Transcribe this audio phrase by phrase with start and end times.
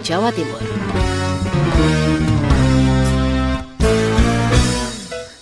[0.00, 0.60] Jawa Timur.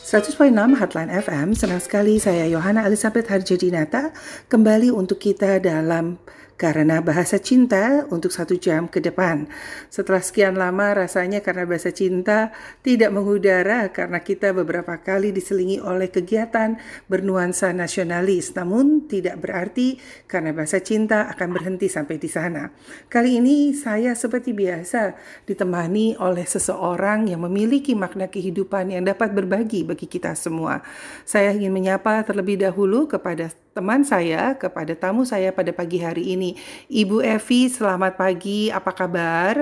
[0.08, 0.34] 100.6
[0.80, 4.10] Hotline FM, senang sekali saya Yohana Elizabeth Harjadinata
[4.48, 6.16] kembali untuk kita dalam
[6.58, 9.46] karena bahasa cinta untuk satu jam ke depan.
[9.88, 12.50] Setelah sekian lama rasanya karena bahasa cinta
[12.82, 16.74] tidak mengudara karena kita beberapa kali diselingi oleh kegiatan
[17.06, 18.58] bernuansa nasionalis.
[18.58, 22.74] Namun tidak berarti karena bahasa cinta akan berhenti sampai di sana.
[23.06, 25.14] Kali ini saya seperti biasa
[25.46, 30.82] ditemani oleh seseorang yang memiliki makna kehidupan yang dapat berbagi bagi kita semua.
[31.22, 36.58] Saya ingin menyapa terlebih dahulu kepada teman saya, kepada tamu saya pada pagi hari ini.
[36.90, 38.74] Ibu Evi, selamat pagi.
[38.74, 39.54] Apa kabar?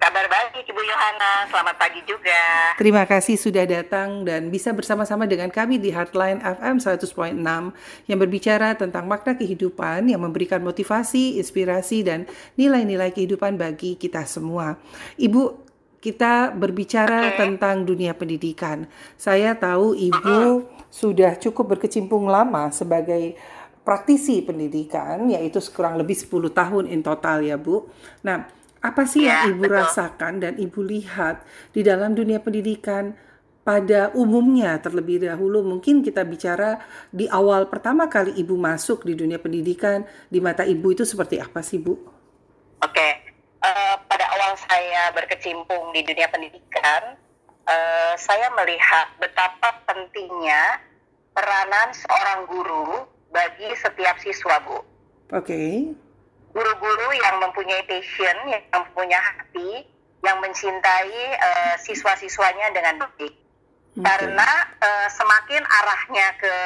[0.00, 2.74] Kabar baik Ibu Yohana, selamat pagi juga.
[2.74, 7.38] Terima kasih sudah datang dan bisa bersama-sama dengan kami di Heartline FM 100.6
[8.10, 12.26] yang berbicara tentang makna kehidupan yang memberikan motivasi, inspirasi, dan
[12.58, 14.80] nilai-nilai kehidupan bagi kita semua.
[15.14, 17.44] Ibu, kita berbicara okay.
[17.44, 18.88] tentang dunia pendidikan.
[19.20, 23.36] Saya tahu Ibu sudah cukup berkecimpung lama sebagai
[23.82, 27.88] praktisi pendidikan yaitu kurang lebih 10 tahun in total ya Bu.
[28.22, 28.46] Nah,
[28.80, 29.76] apa sih ya, yang Ibu betul.
[29.76, 31.44] rasakan dan Ibu lihat
[31.76, 33.12] di dalam dunia pendidikan
[33.60, 36.80] pada umumnya terlebih dahulu mungkin kita bicara
[37.12, 41.60] di awal pertama kali Ibu masuk di dunia pendidikan di mata Ibu itu seperti apa
[41.60, 41.92] sih Bu?
[42.80, 43.08] Oke,
[43.60, 47.20] uh, pada awal saya berkecimpung di dunia pendidikan,
[47.68, 50.80] uh, saya melihat betapa pentingnya
[51.36, 54.78] peranan seorang guru bagi setiap siswa, Bu.
[54.78, 54.84] Oke.
[55.46, 55.70] Okay.
[56.50, 59.86] Guru-guru yang mempunyai passion, yang mempunyai hati,
[60.26, 63.30] yang mencintai uh, siswa-siswanya dengan baik.
[63.30, 64.02] Okay.
[64.02, 64.50] Karena
[64.82, 66.56] uh, semakin arahnya ke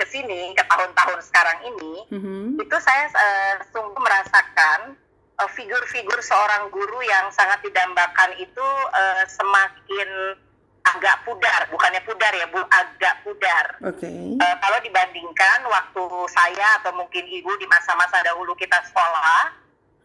[0.00, 2.44] ke sini ke tahun-tahun sekarang ini, mm-hmm.
[2.60, 4.96] itu saya uh, sungguh merasakan
[5.54, 10.34] figur-figur seorang guru yang sangat didambakan itu uh, semakin
[10.94, 13.66] agak pudar, bukannya pudar ya bu, agak pudar.
[13.84, 14.06] Oke.
[14.06, 14.22] Okay.
[14.40, 19.44] Uh, kalau dibandingkan waktu saya atau mungkin ibu di masa-masa dahulu kita sekolah,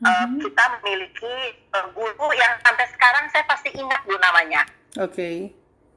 [0.04, 0.08] mm-hmm.
[0.08, 1.36] uh, kita memiliki
[1.76, 4.62] uh, guru yang sampai sekarang saya pasti ingat bu namanya.
[5.00, 5.14] Oke.
[5.14, 5.38] Okay.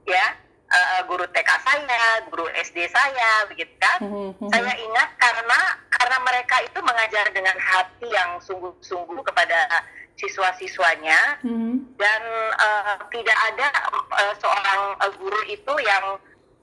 [0.06, 0.26] Ya,
[0.70, 3.98] uh, guru TK saya, guru SD saya, begitu kan?
[4.02, 4.48] Mm-hmm.
[4.54, 5.60] Saya ingat karena
[5.90, 9.82] karena mereka itu mengajar dengan hati yang sungguh-sungguh kepada
[10.16, 11.96] siswa-siswanya hmm.
[12.00, 12.22] dan
[12.56, 16.16] uh, tidak ada uh, seorang uh, guru itu yang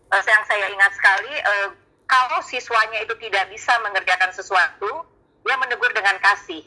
[0.10, 1.70] uh, yang saya ingat sekali uh,
[2.10, 5.06] kalau siswanya itu tidak bisa mengerjakan sesuatu
[5.46, 6.66] dia menegur dengan kasih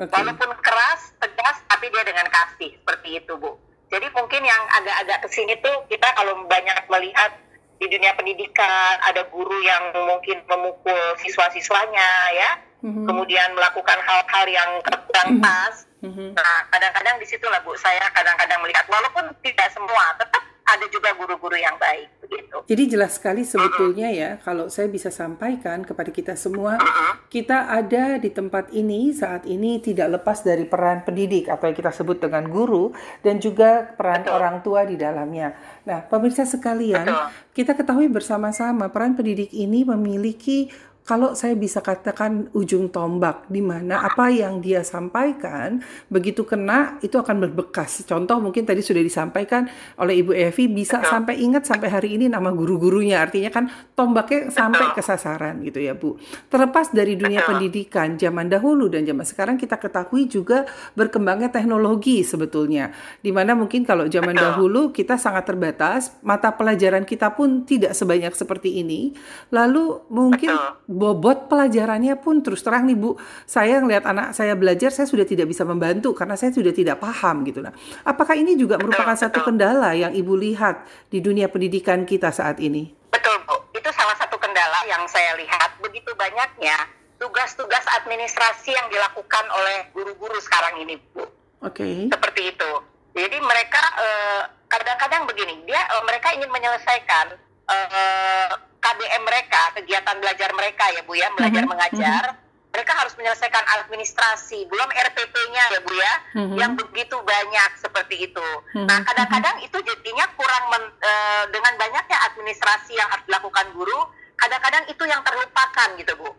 [0.00, 0.08] okay.
[0.08, 3.60] walaupun keras tegas tapi dia dengan kasih seperti itu bu
[3.92, 7.36] jadi mungkin yang agak-agak ke sini tuh kita kalau banyak melihat
[7.76, 12.50] di dunia pendidikan ada guru yang mungkin memukul siswa-siswanya ya
[12.86, 13.04] mm-hmm.
[13.04, 15.44] kemudian melakukan hal-hal yang kurang mm-hmm.
[15.44, 16.28] pas mm-hmm.
[16.36, 21.10] nah kadang-kadang di situ lah bu saya kadang-kadang melihat walaupun tidak semua tetap ada juga
[21.18, 22.56] guru-guru yang baik begitu.
[22.64, 26.80] Jadi jelas sekali sebetulnya ya kalau saya bisa sampaikan kepada kita semua
[27.28, 31.92] kita ada di tempat ini saat ini tidak lepas dari peran pendidik atau yang kita
[31.92, 34.32] sebut dengan guru dan juga peran Betul.
[34.32, 35.52] orang tua di dalamnya.
[35.84, 37.26] Nah, pemirsa sekalian, Betul.
[37.52, 40.70] kita ketahui bersama-sama peran pendidik ini memiliki
[41.02, 47.18] kalau saya bisa katakan ujung tombak di mana apa yang dia sampaikan begitu kena itu
[47.18, 48.06] akan berbekas.
[48.06, 49.66] Contoh mungkin tadi sudah disampaikan
[49.98, 53.18] oleh Ibu Evi bisa sampai ingat sampai hari ini nama guru-gurunya.
[53.18, 53.66] Artinya kan
[53.98, 56.22] tombaknya sampai ke sasaran gitu ya, Bu.
[56.46, 62.94] Terlepas dari dunia pendidikan zaman dahulu dan zaman sekarang kita ketahui juga berkembangnya teknologi sebetulnya.
[63.18, 68.30] Di mana mungkin kalau zaman dahulu kita sangat terbatas, mata pelajaran kita pun tidak sebanyak
[68.38, 69.10] seperti ini.
[69.50, 70.54] Lalu mungkin
[70.92, 73.16] bobot pelajarannya pun terus terang nih Bu,
[73.48, 77.42] saya ngelihat anak saya belajar saya sudah tidak bisa membantu karena saya sudah tidak paham
[77.48, 77.72] gitu nah.
[78.04, 82.92] Apakah ini juga merupakan satu kendala yang Ibu lihat di dunia pendidikan kita saat ini?
[83.08, 86.76] Betul Bu, itu salah satu kendala yang saya lihat begitu banyaknya
[87.16, 91.24] tugas-tugas administrasi yang dilakukan oleh guru-guru sekarang ini Bu.
[91.62, 91.80] Oke.
[91.80, 91.96] Okay.
[92.10, 92.72] Seperti itu.
[93.12, 97.36] Jadi mereka eh, kadang-kadang begini, dia eh, mereka ingin menyelesaikan
[97.68, 101.70] uh, KBM mereka, kegiatan belajar mereka ya Bu ya, belajar mm -hmm.
[101.70, 102.70] mengajar, mm -hmm.
[102.74, 106.56] mereka harus menyelesaikan administrasi, belum RPP-nya ya Bu ya, mm -hmm.
[106.58, 108.48] yang begitu banyak seperti itu.
[108.74, 108.86] Mm -hmm.
[108.90, 114.82] Nah kadang-kadang itu jadinya kurang men, uh, dengan banyaknya administrasi yang harus dilakukan guru, kadang-kadang
[114.90, 116.30] itu yang terlupakan gitu Bu.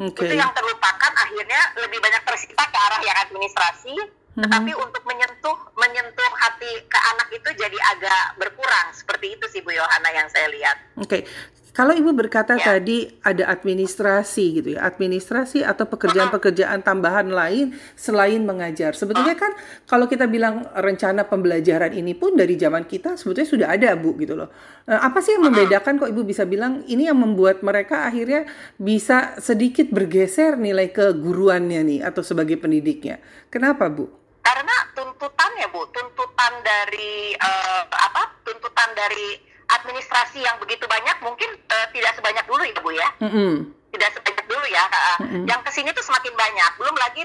[0.00, 0.32] Okay.
[0.32, 4.46] Itu yang terlupakan akhirnya lebih banyak tersita ke arah yang administrasi, Mm-hmm.
[4.46, 8.94] Tetapi untuk menyentuh menyentuh hati ke anak itu jadi agak berkurang.
[8.94, 10.76] Seperti itu sih Bu Yohana yang saya lihat.
[11.02, 11.20] Oke.
[11.20, 11.22] Okay.
[11.70, 12.76] Kalau Ibu berkata ya.
[12.76, 18.94] tadi ada administrasi gitu ya, administrasi atau pekerjaan-pekerjaan tambahan lain selain mengajar.
[18.98, 19.54] Sebetulnya kan
[19.86, 24.34] kalau kita bilang rencana pembelajaran ini pun dari zaman kita sebetulnya sudah ada Bu gitu
[24.34, 24.50] loh.
[24.90, 29.38] Eh, apa sih yang membedakan kok Ibu bisa bilang ini yang membuat mereka akhirnya bisa
[29.38, 33.22] sedikit bergeser nilai keguruannya nih atau sebagai pendidiknya.
[33.46, 34.20] Kenapa Bu?
[34.40, 41.50] karena tuntutan ya bu tuntutan dari uh, apa tuntutan dari administrasi yang begitu banyak mungkin
[41.70, 43.08] uh, tidak sebanyak dulu ya bu ya?
[43.22, 43.52] Mm -hmm.
[43.94, 45.44] tidak sebanyak dulu ya uh, mm -hmm.
[45.46, 46.70] yang ke sini tuh semakin banyak.
[46.80, 47.22] Belum lagi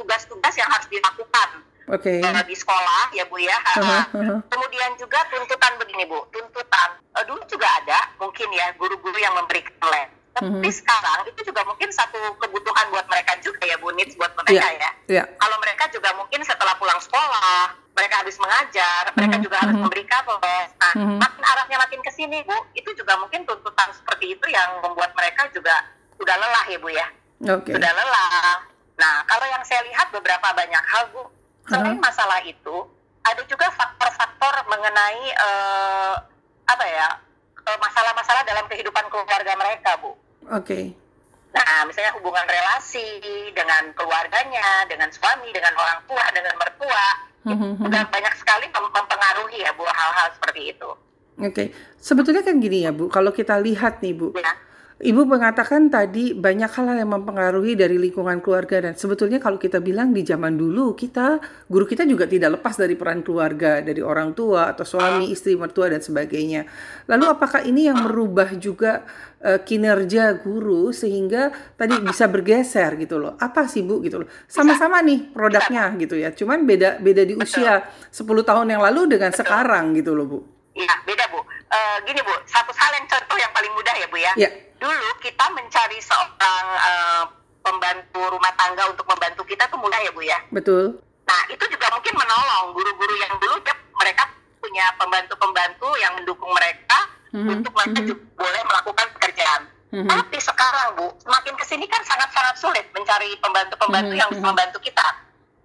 [0.00, 2.18] tugas-tugas uh, yang harus dilakukan okay.
[2.22, 3.56] uh, di sekolah ya bu ya?
[3.74, 8.74] Uh, uh, uh, kemudian juga tuntutan begini bu tuntutan uh, dulu juga ada mungkin ya
[8.76, 10.68] guru-guru yang memberikan les tapi mm-hmm.
[10.84, 14.76] sekarang itu juga mungkin satu kebutuhan buat mereka juga ya Bu needs buat mereka yeah.
[14.76, 14.90] ya.
[15.08, 15.26] Yeah.
[15.40, 19.16] Kalau mereka juga mungkin setelah pulang sekolah, mereka habis mengajar, mm-hmm.
[19.16, 19.88] mereka juga harus mm-hmm.
[19.88, 20.68] memberi les.
[20.76, 21.18] Nah, mm-hmm.
[21.24, 25.48] makin arahnya makin ke sini Bu, itu juga mungkin tuntutan seperti itu yang membuat mereka
[25.56, 25.72] juga
[26.20, 27.08] sudah lelah ya Bu ya.
[27.40, 27.72] Okay.
[27.72, 28.60] Sudah lelah.
[29.00, 31.32] Nah, kalau yang saya lihat beberapa banyak hal Bu,
[31.64, 32.04] selain uh-huh.
[32.04, 32.76] masalah itu,
[33.24, 36.14] ada juga faktor-faktor mengenai uh,
[36.68, 37.08] apa ya
[37.66, 40.25] eh, masalah-masalah dalam kehidupan keluarga mereka, Bu.
[40.52, 40.62] Oke.
[40.62, 40.84] Okay.
[41.56, 43.06] Nah, misalnya hubungan relasi
[43.56, 47.06] dengan keluarganya, dengan suami, dengan orang tua, dengan mertua,
[47.48, 47.80] mm-hmm.
[47.80, 50.90] itu banyak sekali mempengaruhi ya Bu hal-hal seperti itu.
[51.36, 51.66] Oke, okay.
[51.96, 54.52] sebetulnya kan gini ya Bu, kalau kita lihat nih Bu, ya
[54.96, 60.16] Ibu mengatakan tadi banyak hal yang mempengaruhi dari lingkungan keluarga dan sebetulnya kalau kita bilang
[60.16, 61.36] di zaman dulu kita
[61.68, 65.92] guru kita juga tidak lepas dari peran keluarga dari orang tua atau suami istri mertua
[65.92, 66.64] dan sebagainya.
[67.12, 69.04] Lalu apakah ini yang merubah juga
[69.44, 73.36] uh, kinerja guru sehingga tadi bisa bergeser gitu loh?
[73.36, 74.28] Apa sih Bu gitu loh?
[74.48, 76.32] Sama-sama nih produknya gitu ya.
[76.32, 80.38] Cuman beda beda di usia 10 tahun yang lalu dengan sekarang gitu loh Bu.
[80.72, 81.44] Iya, beda Bu.
[81.44, 84.32] Uh, gini Bu, satu hal yang contoh yang paling mudah ya Bu ya.
[84.40, 87.24] ya dulu kita mencari seorang uh,
[87.66, 90.38] pembantu rumah tangga untuk membantu kita tuh mudah ya Bu ya.
[90.54, 91.02] Betul.
[91.26, 94.30] Nah itu juga mungkin menolong guru-guru yang dulu ya, mereka
[94.62, 96.98] punya pembantu-pembantu yang mendukung mereka
[97.34, 97.54] mm-hmm.
[97.58, 98.08] untuk mereka mm-hmm.
[98.14, 99.62] juga boleh melakukan pekerjaan.
[99.90, 100.10] Mm-hmm.
[100.10, 104.20] Tapi sekarang Bu, semakin ke sini kan sangat-sangat sulit mencari pembantu-pembantu mm-hmm.
[104.22, 105.06] yang bisa membantu kita.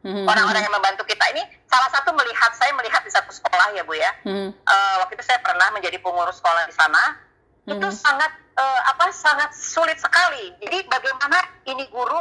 [0.01, 0.25] Mm-hmm.
[0.25, 3.93] Orang-orang yang membantu kita ini salah satu melihat saya melihat di satu sekolah ya Bu
[3.93, 4.09] ya.
[4.25, 4.49] Mm-hmm.
[4.65, 7.21] Uh, waktu itu saya pernah menjadi pengurus sekolah di sana.
[7.61, 7.77] Mm-hmm.
[7.77, 10.53] Itu sangat uh, apa sangat sulit sekali.
[10.65, 11.37] Jadi bagaimana
[11.69, 12.19] ini guru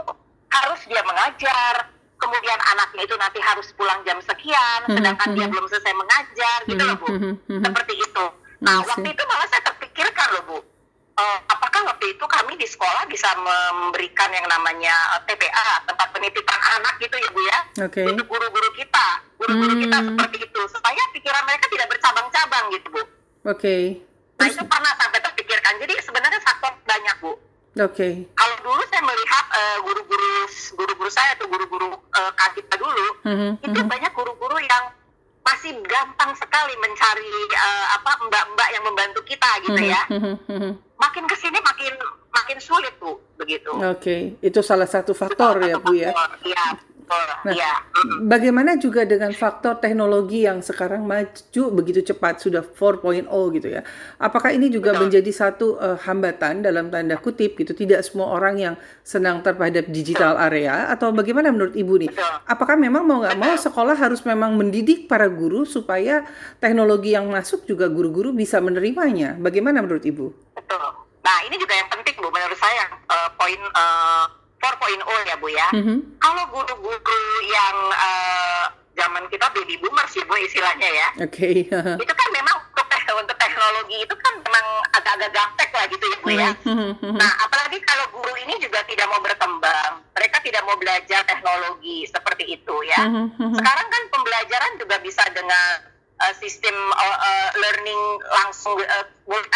[0.51, 1.89] harus dia mengajar,
[2.21, 5.53] kemudian anaknya itu nanti harus pulang jam sekian, hmm, sedangkan dia hmm.
[5.57, 8.25] belum selesai mengajar, gitu loh bu, hmm, seperti itu.
[8.61, 10.59] Nah waktu itu malah saya terpikirkan loh bu,
[11.17, 16.61] uh, apakah waktu itu kami di sekolah bisa memberikan yang namanya eh, TPA tempat penitipan
[16.77, 18.05] anak gitu ya bu ya, okay.
[18.05, 19.07] untuk guru-guru kita,
[19.41, 23.01] guru-guru kita seperti itu, supaya pikiran mereka tidak bercabang-cabang gitu bu.
[23.01, 23.09] Oke.
[23.55, 23.83] Okay.
[24.41, 25.20] Nah itu pernah sampai
[26.43, 27.31] faktor banyak bu.
[27.31, 27.95] Oke.
[27.95, 28.13] Okay.
[28.35, 30.33] Kalau dulu saya melihat uh, guru-guru
[30.75, 33.51] guru-guru saya atau guru-guru uh, kita dulu, mm-hmm.
[33.63, 33.93] itu mm-hmm.
[33.95, 34.85] banyak guru-guru yang
[35.41, 39.95] masih gampang sekali mencari uh, apa mbak-mbak yang membantu kita gitu mm-hmm.
[39.95, 40.03] ya.
[40.11, 40.73] Mm-hmm.
[40.99, 41.95] Makin ke sini makin
[42.35, 43.71] makin sulit bu, begitu.
[43.71, 44.21] Oke, okay.
[44.43, 46.11] itu salah satu faktor itu ya bu ya.
[46.43, 46.65] Iya.
[47.41, 47.73] Nah, ya.
[48.23, 53.27] bagaimana juga dengan faktor teknologi yang sekarang maju begitu cepat sudah 4.0
[53.57, 53.83] gitu ya?
[54.21, 55.03] Apakah ini juga Betul.
[55.09, 57.73] menjadi satu uh, hambatan dalam tanda kutip gitu?
[57.73, 60.47] Tidak semua orang yang senang terhadap digital Betul.
[60.53, 62.11] area atau bagaimana menurut ibu nih?
[62.13, 62.35] Betul.
[62.47, 66.23] Apakah memang mau nggak mau sekolah harus memang mendidik para guru supaya
[66.63, 69.35] teknologi yang masuk juga guru-guru bisa menerimanya?
[69.41, 70.31] Bagaimana menurut ibu?
[70.55, 70.85] Betul.
[71.21, 75.69] Nah ini juga yang penting bu menurut saya uh, poin uh, 4.0 ya Bu ya.
[75.73, 75.99] Mm -hmm.
[76.21, 81.09] Kalau guru-guru yang uh, zaman kita baby boomers sih Bu istilahnya ya.
[81.25, 81.65] Oke.
[81.65, 81.99] Okay.
[82.05, 82.87] itu kan memang untuk,
[83.17, 86.51] untuk teknologi itu kan memang agak-agak gaptek lah gitu ya Bu ya.
[86.69, 87.15] Mm -hmm.
[87.17, 92.45] Nah apalagi kalau guru ini juga tidak mau berkembang, mereka tidak mau belajar teknologi seperti
[92.61, 93.01] itu ya.
[93.09, 93.51] Mm -hmm.
[93.57, 95.89] Sekarang kan pembelajaran juga bisa dengan
[96.21, 99.05] uh, sistem uh, uh, learning langsung uh,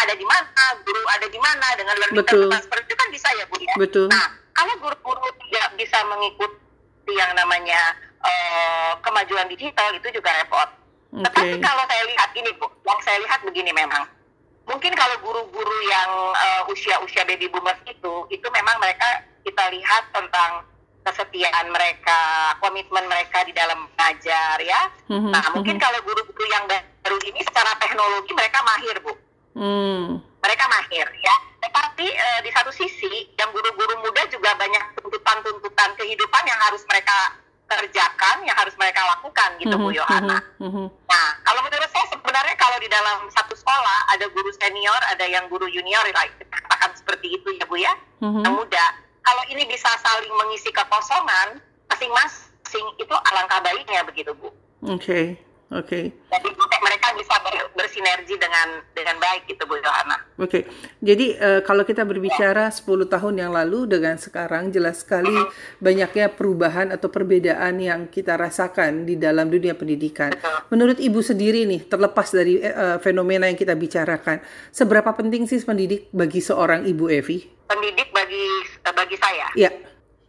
[0.01, 2.49] ada di mana, guru ada di mana dengan learning Betul.
[2.49, 3.75] seperti itu kan bisa ya Bu ya.
[3.77, 4.09] Betul.
[4.09, 7.93] Nah kalau guru-guru tidak bisa mengikuti yang namanya
[8.23, 10.69] uh, kemajuan digital itu juga repot.
[11.11, 11.21] Okay.
[11.21, 14.03] Tetapi kalau saya lihat ini bu, yang saya lihat begini memang,
[14.65, 20.65] mungkin kalau guru-guru yang uh, usia-usia baby boomers itu, itu memang mereka kita lihat tentang
[21.05, 22.19] kesetiaan mereka,
[22.57, 24.89] komitmen mereka di dalam mengajar ya.
[25.05, 25.31] Mm-hmm.
[25.31, 25.85] Nah mungkin mm-hmm.
[25.85, 26.65] kalau guru-guru yang
[27.05, 29.13] baru ini secara teknologi mereka mahir bu.
[29.55, 30.07] Mm.
[30.45, 31.35] Mereka mahir ya
[31.65, 37.41] tetapi uh, di satu sisi yang guru-guru muda juga banyak tuntutan-tuntutan kehidupan yang harus mereka
[37.65, 40.37] kerjakan, yang harus mereka lakukan gitu Bu mhm, Yohana.
[40.61, 40.87] Mm -hmm.
[41.09, 45.49] Nah, kalau menurut saya sebenarnya kalau di dalam satu sekolah ada guru senior, ada yang
[45.49, 48.43] guru junior, like, katakan seperti itu ya Bu ya, mm -hmm.
[48.45, 48.85] yang muda.
[49.25, 51.57] Kalau ini bisa saling mengisi kekosongan,
[51.89, 54.53] masing-masing itu alangkah baiknya begitu Bu.
[54.85, 55.01] Oke.
[55.01, 55.25] Okay.
[55.73, 56.13] Oke.
[56.13, 56.29] Okay.
[56.29, 56.49] Jadi
[56.85, 57.33] mereka bisa
[57.73, 60.21] bersinergi dengan dengan baik gitu Bu Johanna.
[60.35, 60.49] Oke.
[60.49, 60.63] Okay.
[60.99, 65.31] Jadi uh, kalau kita berbicara 10 tahun yang lalu dengan sekarang jelas sekali
[65.79, 70.35] banyaknya perubahan atau perbedaan yang kita rasakan di dalam dunia pendidikan.
[70.67, 74.43] Menurut Ibu sendiri nih, terlepas dari uh, fenomena yang kita bicarakan,
[74.75, 77.47] seberapa penting sih pendidik bagi seorang Ibu Evi?
[77.71, 78.45] Pendidik bagi
[78.83, 79.47] bagi saya.
[79.55, 79.71] Iya.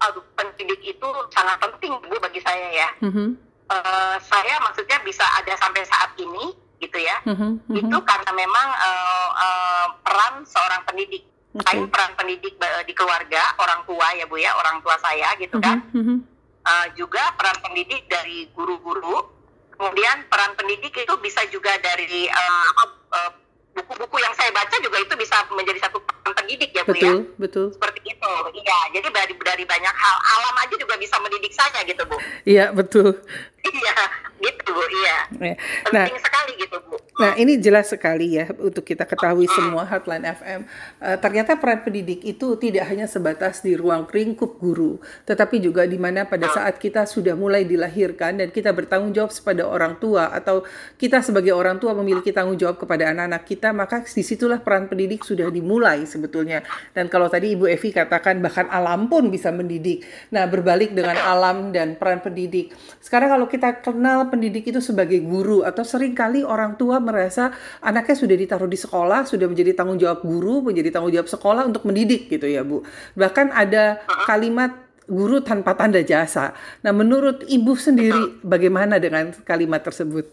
[0.07, 2.89] Aduh, pendidik itu sangat penting Bu bagi saya ya.
[3.03, 3.31] Uh -huh
[3.71, 7.17] uh, saya maksudnya bisa ada sampai saat ini gitu ya.
[7.25, 11.25] Mm-hmm, itu karena memang uh, uh, peran seorang pendidik.
[11.57, 11.81] Okay.
[11.81, 12.53] saya peran pendidik
[12.85, 15.81] di keluarga orang tua ya bu ya orang tua saya gitu kan.
[15.97, 16.19] Mm-hmm.
[16.69, 19.33] uh, juga peran pendidik dari guru-guru.
[19.77, 22.71] Kemudian peran pendidik itu bisa juga dari uh,
[23.13, 23.31] uh,
[23.77, 27.41] buku-buku yang saya baca juga itu bisa menjadi satu peran pendidik ya bu betul, ya
[27.41, 27.67] betul.
[27.73, 28.33] Seperti itu.
[28.57, 30.17] Iya jadi dari dari banyak hal.
[30.37, 32.17] Alam aja juga bisa mendidik saya gitu bu.
[32.45, 33.17] Iya betul
[33.73, 33.97] iya
[34.37, 35.17] gitu bu iya.
[35.33, 35.55] Nah,
[35.89, 36.97] penting sekali gitu bu.
[37.17, 40.61] nah ini jelas sekali ya untuk kita ketahui semua Heartline FM
[41.01, 45.97] uh, ternyata peran pendidik itu tidak hanya sebatas di ruang lingkup guru tetapi juga di
[45.97, 50.63] mana pada saat kita sudah mulai dilahirkan dan kita bertanggung jawab kepada orang tua atau
[51.01, 55.25] kita sebagai orang tua memiliki tanggung jawab kepada anak-anak kita maka di situlah peran pendidik
[55.25, 56.61] sudah dimulai sebetulnya.
[56.93, 60.05] Dan kalau tadi Ibu Evi katakan bahkan alam pun bisa mendidik.
[60.29, 62.77] Nah berbalik dengan alam dan peran pendidik.
[63.01, 68.17] Sekarang kalau kita kenal pendidik itu sebagai guru atau sering kali orang tua merasa anaknya
[68.17, 72.29] sudah ditaruh di sekolah, sudah menjadi tanggung jawab guru, menjadi tanggung jawab sekolah untuk mendidik
[72.31, 72.85] gitu ya, Bu.
[73.17, 76.53] Bahkan ada kalimat guru tanpa tanda jasa.
[76.83, 80.27] Nah, menurut Ibu sendiri bagaimana dengan kalimat tersebut?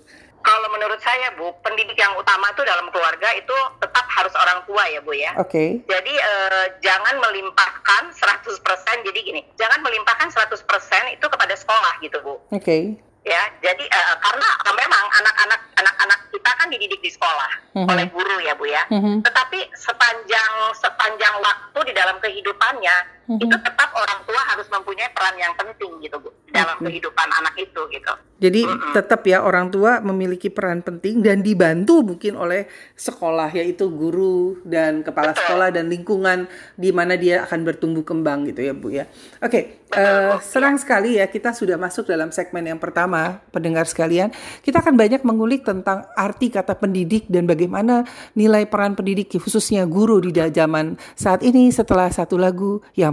[0.44, 4.84] Kalau menurut saya, Bu, pendidik yang utama itu dalam keluarga itu tetap harus orang tua
[4.92, 5.32] ya, Bu ya.
[5.39, 5.48] Oke.
[5.48, 5.70] Okay.
[5.88, 12.34] Jadi eh, jangan melimpahkan 100%, jadi gini, jangan melimpahkan 100% itu kepada sekolah gitu, Bu.
[12.51, 12.60] Oke.
[12.60, 12.84] Okay
[13.24, 17.92] ya jadi uh, karena uh, memang anak-anak anak-anak kita kan dididik di sekolah mm-hmm.
[17.92, 19.24] oleh guru ya bu ya mm-hmm.
[19.24, 22.96] tetapi sepanjang sepanjang waktu di dalam kehidupannya
[23.27, 23.44] mm-hmm.
[23.44, 26.86] itu tetap orang tua harus mempunyai peran yang penting gitu bu dalam okay.
[26.92, 28.13] kehidupan anak itu gitu
[28.44, 28.94] jadi mm-hmm.
[28.94, 35.01] tetap ya orang tua memiliki peran penting dan dibantu mungkin oleh sekolah yaitu guru dan
[35.01, 35.42] kepala Betul.
[35.46, 39.06] sekolah dan lingkungan di mana dia akan bertumbuh kembang gitu ya bu ya
[39.39, 39.63] oke okay.
[39.96, 44.34] uh, eh, senang sekali ya kita sudah masuk dalam segmen yang pertama pendengar sekalian,
[44.65, 48.03] kita akan banyak mengulik tentang arti kata pendidik dan bagaimana
[48.34, 53.12] nilai peran pendidik khususnya guru di zaman saat ini setelah satu lagu yang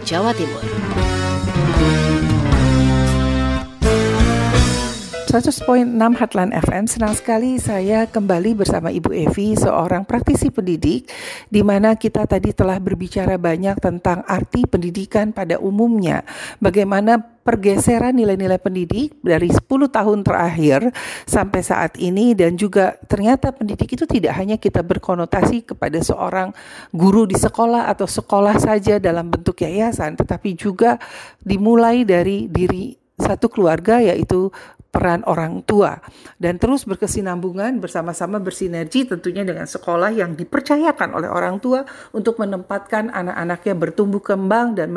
[0.01, 0.63] Jawa Timur.
[5.31, 5.63] 100.6
[5.95, 11.07] Headline FM, senang sekali saya kembali bersama Ibu Evi, seorang praktisi pendidik,
[11.47, 16.27] di mana kita tadi telah berbicara banyak tentang arti pendidikan pada umumnya,
[16.59, 20.93] bagaimana pergeseran nilai-nilai pendidik dari 10 tahun terakhir
[21.25, 22.33] sampai saat ini.
[22.37, 26.53] Dan juga ternyata pendidik itu tidak hanya kita berkonotasi kepada seorang
[26.93, 31.01] guru di sekolah atau sekolah saja dalam bentuk yayasan, tetapi juga
[31.41, 34.49] dimulai dari diri satu keluarga yaitu
[34.91, 36.03] peran orang tua
[36.35, 43.07] dan terus berkesinambungan bersama-sama bersinergi tentunya dengan sekolah yang dipercayakan oleh orang tua untuk menempatkan
[43.07, 44.91] anak-anaknya bertumbuh kembang dan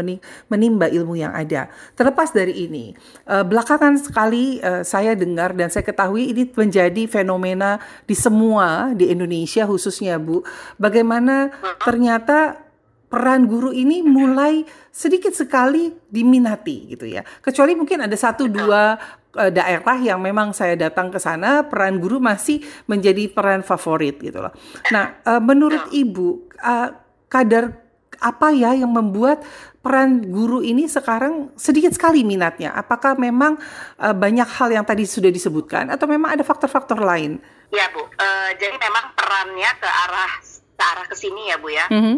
[0.51, 1.71] menimba ilmu yang ada.
[1.95, 2.91] Terlepas dari ini,
[3.31, 9.15] eh, belakangan sekali eh, saya dengar dan saya ketahui ini menjadi fenomena di semua di
[9.15, 10.43] Indonesia khususnya Bu,
[10.75, 11.55] bagaimana
[11.87, 12.67] ternyata
[13.07, 17.23] peran guru ini mulai sedikit sekali diminati gitu ya.
[17.39, 18.99] Kecuali mungkin ada satu dua
[19.35, 24.55] daerah yang memang saya datang ke sana peran guru masih menjadi peran favorit gitu loh.
[24.95, 26.89] Nah, uh, menurut Ibu uh,
[27.27, 27.83] kadar
[28.23, 29.43] apa ya yang membuat
[29.83, 32.73] peran guru ini sekarang sedikit sekali minatnya?
[32.73, 33.61] Apakah memang
[34.01, 37.43] banyak hal yang tadi sudah disebutkan atau memang ada faktor-faktor lain?
[37.75, 40.33] Ya Bu, uh, jadi memang perannya ke arah
[40.73, 41.85] ke arah ke sini ya Bu ya.
[41.91, 42.17] Mm -hmm.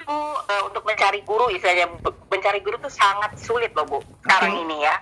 [0.00, 1.92] Itu uh, untuk mencari guru istilahnya
[2.32, 4.64] mencari guru itu sangat sulit loh Bu sekarang okay.
[4.64, 4.96] ini ya.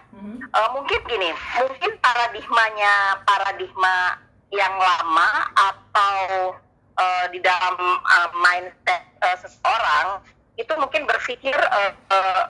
[0.48, 1.30] Uh, mungkin gini,
[1.62, 4.18] mungkin paradigmanya paradigma
[4.50, 6.56] yang lama atau
[6.98, 10.24] uh, di dalam uh, mindset uh, seseorang
[10.58, 12.44] itu mungkin berpikir uh, uh,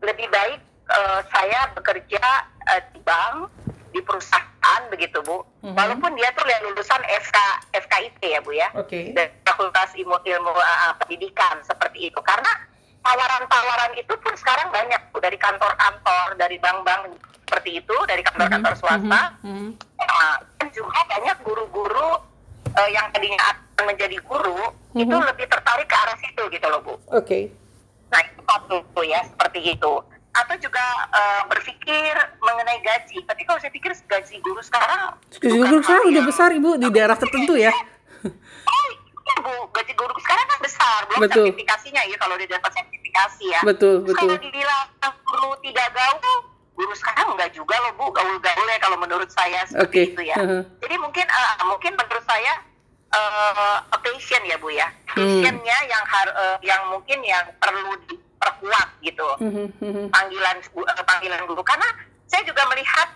[0.00, 2.24] lebih baik uh, saya bekerja
[2.72, 3.52] uh, di bank
[3.92, 5.76] di perusahaan begitu bu, mm-hmm.
[5.76, 7.36] walaupun dia tuh lulusan FK
[7.76, 9.12] FKIP ya bu ya, okay.
[9.12, 12.50] dari Fakultas Ilmu Ilmu uh, Pendidikan seperti itu karena
[13.04, 19.22] tawaran-tawaran itu pun sekarang banyak dari kantor-kantor, dari bank-bank seperti itu, dari kantor-kantor mhm, swasta.
[19.44, 19.68] Mm-hmm.
[20.00, 22.10] Nah, dan juga banyak guru-guru
[22.72, 24.56] uh, yang tadinya akan menjadi guru
[24.96, 25.02] mm-hmm.
[25.04, 26.94] itu lebih tertarik ke arah situ gitu loh bu.
[27.12, 27.26] Oke.
[27.26, 27.42] Okay.
[28.12, 29.92] Nah itu satu ya seperti itu.
[30.32, 30.80] Atau juga
[31.12, 33.20] uh, berpikir mengenai gaji.
[33.28, 37.16] Tapi kalau saya pikir gaji guru sekarang gaji guru sekarang udah besar ibu di daerah
[37.16, 37.72] tertentu ya.
[38.62, 38.86] Oh
[39.42, 41.46] Bu, gaji guru sekarang kan besar, belum betul.
[41.50, 43.60] sertifikasinya ya kalau dia dapat sertifikasi ya.
[43.66, 44.28] Betul, betul.
[44.28, 44.86] Kalau dibilang
[45.26, 46.36] guru tidak gaul,
[46.78, 50.04] guru sekarang enggak juga loh Bu, gaul-gaul ya kalau menurut saya seperti okay.
[50.14, 50.36] itu ya.
[50.38, 50.62] Uh -huh.
[50.84, 52.52] Jadi mungkin uh, mungkin menurut saya
[53.10, 54.88] uh, a passion ya Bu ya.
[55.10, 55.18] Hmm.
[55.18, 55.90] Passionnya hmm.
[55.90, 57.98] yang har uh, yang mungkin yang perlu
[58.42, 59.28] diperkuat gitu.
[59.38, 59.70] Hmm.
[59.78, 61.86] hmm panggilan uh, panggilan guru karena
[62.26, 63.08] saya juga melihat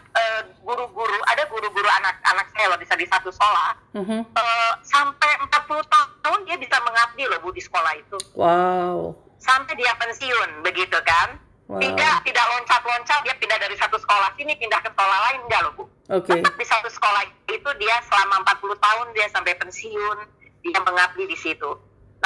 [0.61, 4.21] guru-guru uh, ada guru-guru anak-anak saya loh bisa di satu sekolah mm-hmm.
[4.37, 5.83] uh, sampai 40
[6.21, 11.41] tahun dia bisa mengabdi loh bu di sekolah itu wow sampai dia pensiun begitu kan
[11.69, 11.81] wow.
[11.81, 15.73] tidak tidak loncat-loncat dia pindah dari satu sekolah sini pindah ke sekolah lain enggak loh
[15.81, 16.41] bu okay.
[16.41, 20.17] tetap di satu sekolah itu dia selama 40 tahun dia sampai pensiun
[20.61, 21.73] dia mengabdi di situ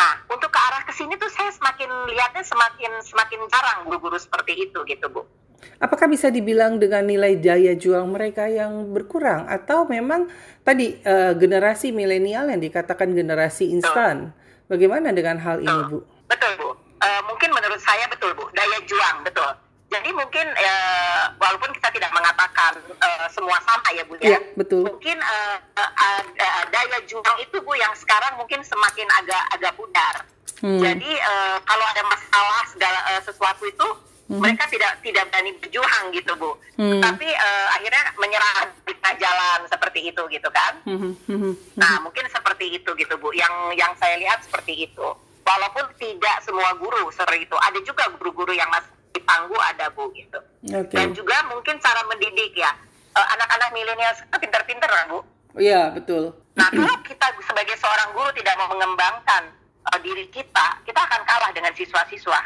[0.01, 4.57] Nah, untuk ke arah ke sini tuh saya semakin lihatnya semakin semakin jarang guru-guru seperti
[4.65, 5.29] itu gitu, Bu.
[5.77, 10.33] Apakah bisa dibilang dengan nilai daya juang mereka yang berkurang atau memang
[10.65, 14.33] tadi uh, generasi milenial yang dikatakan generasi instan?
[14.73, 16.01] Bagaimana dengan hal ini, Bu?
[16.33, 16.73] Betul, Bu.
[17.01, 18.49] Uh, mungkin menurut saya betul, Bu.
[18.57, 19.53] Daya juang, betul.
[19.91, 24.39] Jadi mungkin uh, walaupun kita tidak mengatakan uh, semua sama ya, Bu ya.
[24.39, 24.87] ya betul.
[24.87, 30.23] Mungkin uh, uh, daya juang itu, Bu, yang sekarang mungkin semakin agak agak pudar.
[30.63, 30.79] Hmm.
[30.79, 33.89] Jadi uh, kalau ada masalah segala uh, sesuatu itu
[34.31, 34.39] hmm.
[34.39, 37.03] mereka tidak tidak berani berjuang gitu bu hmm.
[37.03, 41.13] tapi uh, akhirnya menyerah di tengah jalan seperti itu gitu kan hmm.
[41.27, 41.53] Hmm.
[41.75, 45.07] nah mungkin seperti itu gitu bu yang yang saya lihat seperti itu
[45.43, 50.41] walaupun tidak semua guru seperti itu ada juga guru-guru yang masih dipanggu ada bu gitu
[50.67, 50.97] okay.
[50.97, 52.71] dan juga mungkin cara mendidik ya
[53.17, 55.19] uh, anak-anak milenial pintar-pintar lah bu
[55.59, 59.51] iya betul nah kalau kita sebagai seorang guru tidak mau mengembangkan
[59.91, 62.41] uh, diri kita kita akan kalah dengan siswa-siswa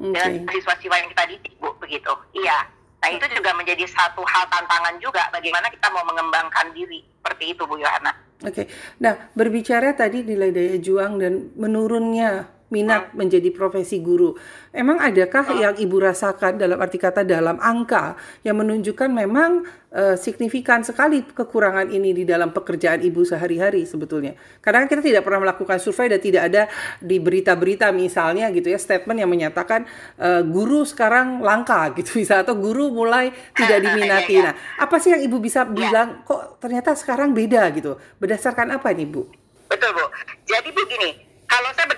[0.00, 0.12] okay.
[0.12, 2.68] dengan siswa-siswa yang kita didik bu begitu iya
[3.00, 7.64] Nah itu juga menjadi satu hal tantangan juga bagaimana kita mau mengembangkan diri seperti itu
[7.64, 8.12] Bu Yohana.
[8.40, 8.66] Oke, okay.
[9.00, 14.38] nah berbicara tadi nilai daya juang dan menurunnya minat menjadi profesi guru.
[14.70, 18.14] Emang adakah yang ibu rasakan dalam arti kata dalam angka
[18.46, 24.38] yang menunjukkan memang uh, signifikan sekali kekurangan ini di dalam pekerjaan ibu sehari-hari sebetulnya?
[24.62, 26.62] Karena kita tidak pernah melakukan survei dan tidak ada
[27.02, 29.84] di berita-berita misalnya gitu ya statement yang menyatakan
[30.22, 34.38] uh, guru sekarang langka gitu bisa atau guru mulai tidak diminati.
[34.38, 35.74] Nah, apa sih yang ibu bisa ya.
[35.74, 37.98] bilang kok ternyata sekarang beda gitu?
[38.22, 39.26] Berdasarkan apa nih bu?
[39.66, 40.06] Betul bu.
[40.46, 41.90] Jadi begini kalau saya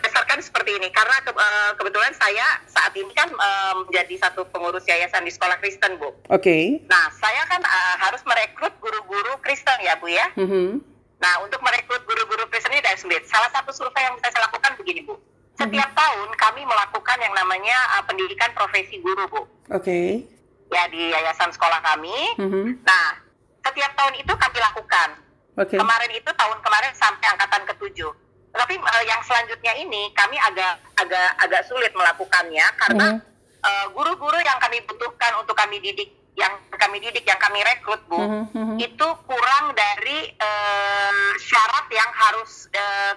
[0.43, 5.23] seperti ini, karena ke, uh, kebetulan saya saat ini kan um, menjadi satu pengurus yayasan
[5.23, 6.11] di sekolah Kristen, Bu.
[6.29, 6.43] Oke.
[6.43, 6.65] Okay.
[6.91, 10.27] Nah, saya kan uh, harus merekrut guru-guru Kristen ya, Bu ya.
[10.35, 10.69] Mm -hmm.
[11.23, 13.23] Nah, untuk merekrut guru-guru Kristen ini dari sulit.
[13.31, 15.15] Salah satu survei yang bisa saya lakukan begini, Bu.
[15.57, 16.03] Setiap mm -hmm.
[16.03, 19.43] tahun kami melakukan yang namanya uh, pendidikan profesi guru, Bu.
[19.71, 19.81] Oke.
[19.81, 20.07] Okay.
[20.73, 22.17] Ya, di yayasan sekolah kami.
[22.43, 22.67] Mm -hmm.
[22.83, 23.09] Nah,
[23.63, 25.09] setiap tahun itu kami lakukan.
[25.53, 25.77] Okay.
[25.77, 28.22] Kemarin itu tahun kemarin sampai angkatan ketujuh
[28.53, 34.39] tapi uh, yang selanjutnya ini kami agak agak agak sulit melakukannya karena mm uh, guru-guru
[34.43, 38.77] yang kami butuhkan untuk kami didik yang kami didik yang kami rekrut bu mm -hmm.
[38.83, 43.15] itu kurang dari uh, syarat yang harus uh,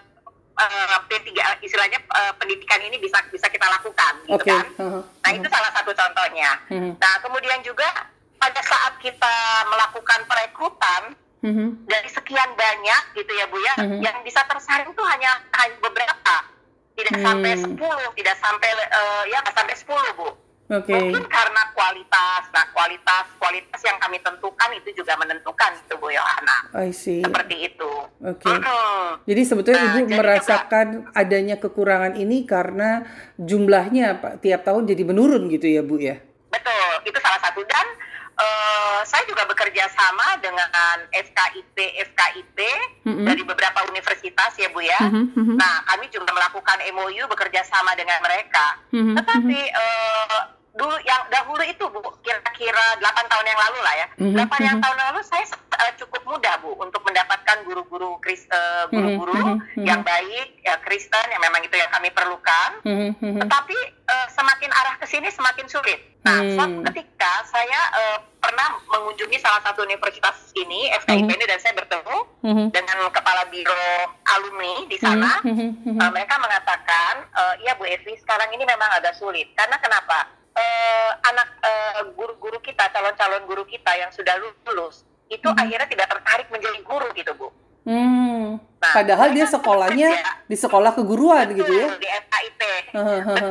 [0.59, 1.31] uh, P3
[1.63, 4.51] istilahnya uh, pendidikan ini bisa bisa kita lakukan gitu okay.
[4.51, 4.65] kan.
[4.75, 5.03] Uh -huh.
[5.23, 6.49] Nah, itu salah satu contohnya.
[6.67, 6.91] Uh -huh.
[6.99, 7.87] Nah, kemudian juga
[8.35, 9.35] pada saat kita
[9.71, 11.01] melakukan perekrutan
[11.45, 13.99] hmm Dari sekian banyak gitu ya Bu ya, mm-hmm.
[14.01, 16.35] yang bisa tersaring tuh hanya hanya beberapa,
[16.97, 17.23] tidak mm.
[17.23, 20.29] sampai 10, tidak sampai uh, ya nggak sampai 10 Bu.
[20.65, 20.97] Okay.
[20.97, 26.57] Mungkin karena kualitas, nah kualitas kualitas yang kami tentukan itu juga menentukan itu Bu Yohana.
[26.73, 27.21] I see.
[27.21, 27.91] Seperti itu.
[28.25, 28.41] Oke.
[28.41, 28.57] Okay.
[28.57, 29.29] Mm-hmm.
[29.29, 33.05] Jadi sebetulnya nah, Ibu merasakan juga, adanya kekurangan ini karena
[33.37, 36.17] jumlahnya tiap tahun jadi menurun gitu ya Bu ya?
[37.05, 37.85] Itu salah satu dan
[38.35, 41.77] uh, saya juga bekerja sama dengan FKIP
[42.11, 42.59] FKIP
[43.07, 43.25] mm-hmm.
[43.25, 44.99] dari beberapa universitas ya Bu ya.
[44.99, 45.55] Mm-hmm.
[45.55, 48.81] Nah kami juga melakukan MOU bekerja sama dengan mereka.
[48.91, 49.15] Mm-hmm.
[49.15, 50.39] Tetapi uh,
[50.75, 54.07] dulu yang dahulu itu Bu kira-kira 8 tahun yang lalu lah ya.
[54.19, 54.43] Mm-hmm.
[54.43, 59.87] 8 yang tahun lalu saya uh, cukup mudah Bu untuk mendapatkan guru-guru uh, guru-guru mm-hmm.
[59.87, 62.69] yang baik ya Kristen yang memang itu yang kami perlukan.
[62.83, 63.39] Mm-hmm.
[63.39, 63.77] Tetapi
[64.11, 65.99] uh, semakin arah ke sini semakin sulit.
[66.27, 66.57] Nah, mm.
[66.57, 71.35] suatu ketika saya uh, pernah mengunjungi salah satu universitas ini FKIP mm-hmm.
[71.39, 72.67] ini dan saya bertemu mm-hmm.
[72.75, 73.87] dengan kepala biro
[74.35, 75.39] alumni di sana.
[75.39, 75.95] Mm-hmm.
[76.01, 79.53] Uh, mereka mengatakan, uh, iya Bu Evi sekarang ini memang agak sulit.
[79.55, 80.44] Karena kenapa?
[80.55, 85.57] Uh, anak uh, guru-guru kita, calon-calon guru kita yang sudah lulus itu hmm.
[85.57, 87.47] akhirnya tidak tertarik menjadi guru gitu bu.
[87.85, 88.57] Hmm.
[88.81, 90.31] Nah, Padahal dia sekolahnya kerja.
[90.49, 91.87] di sekolah keguruan gitu ya?
[91.97, 92.61] Di FKIP,
[92.93, 93.49] betul.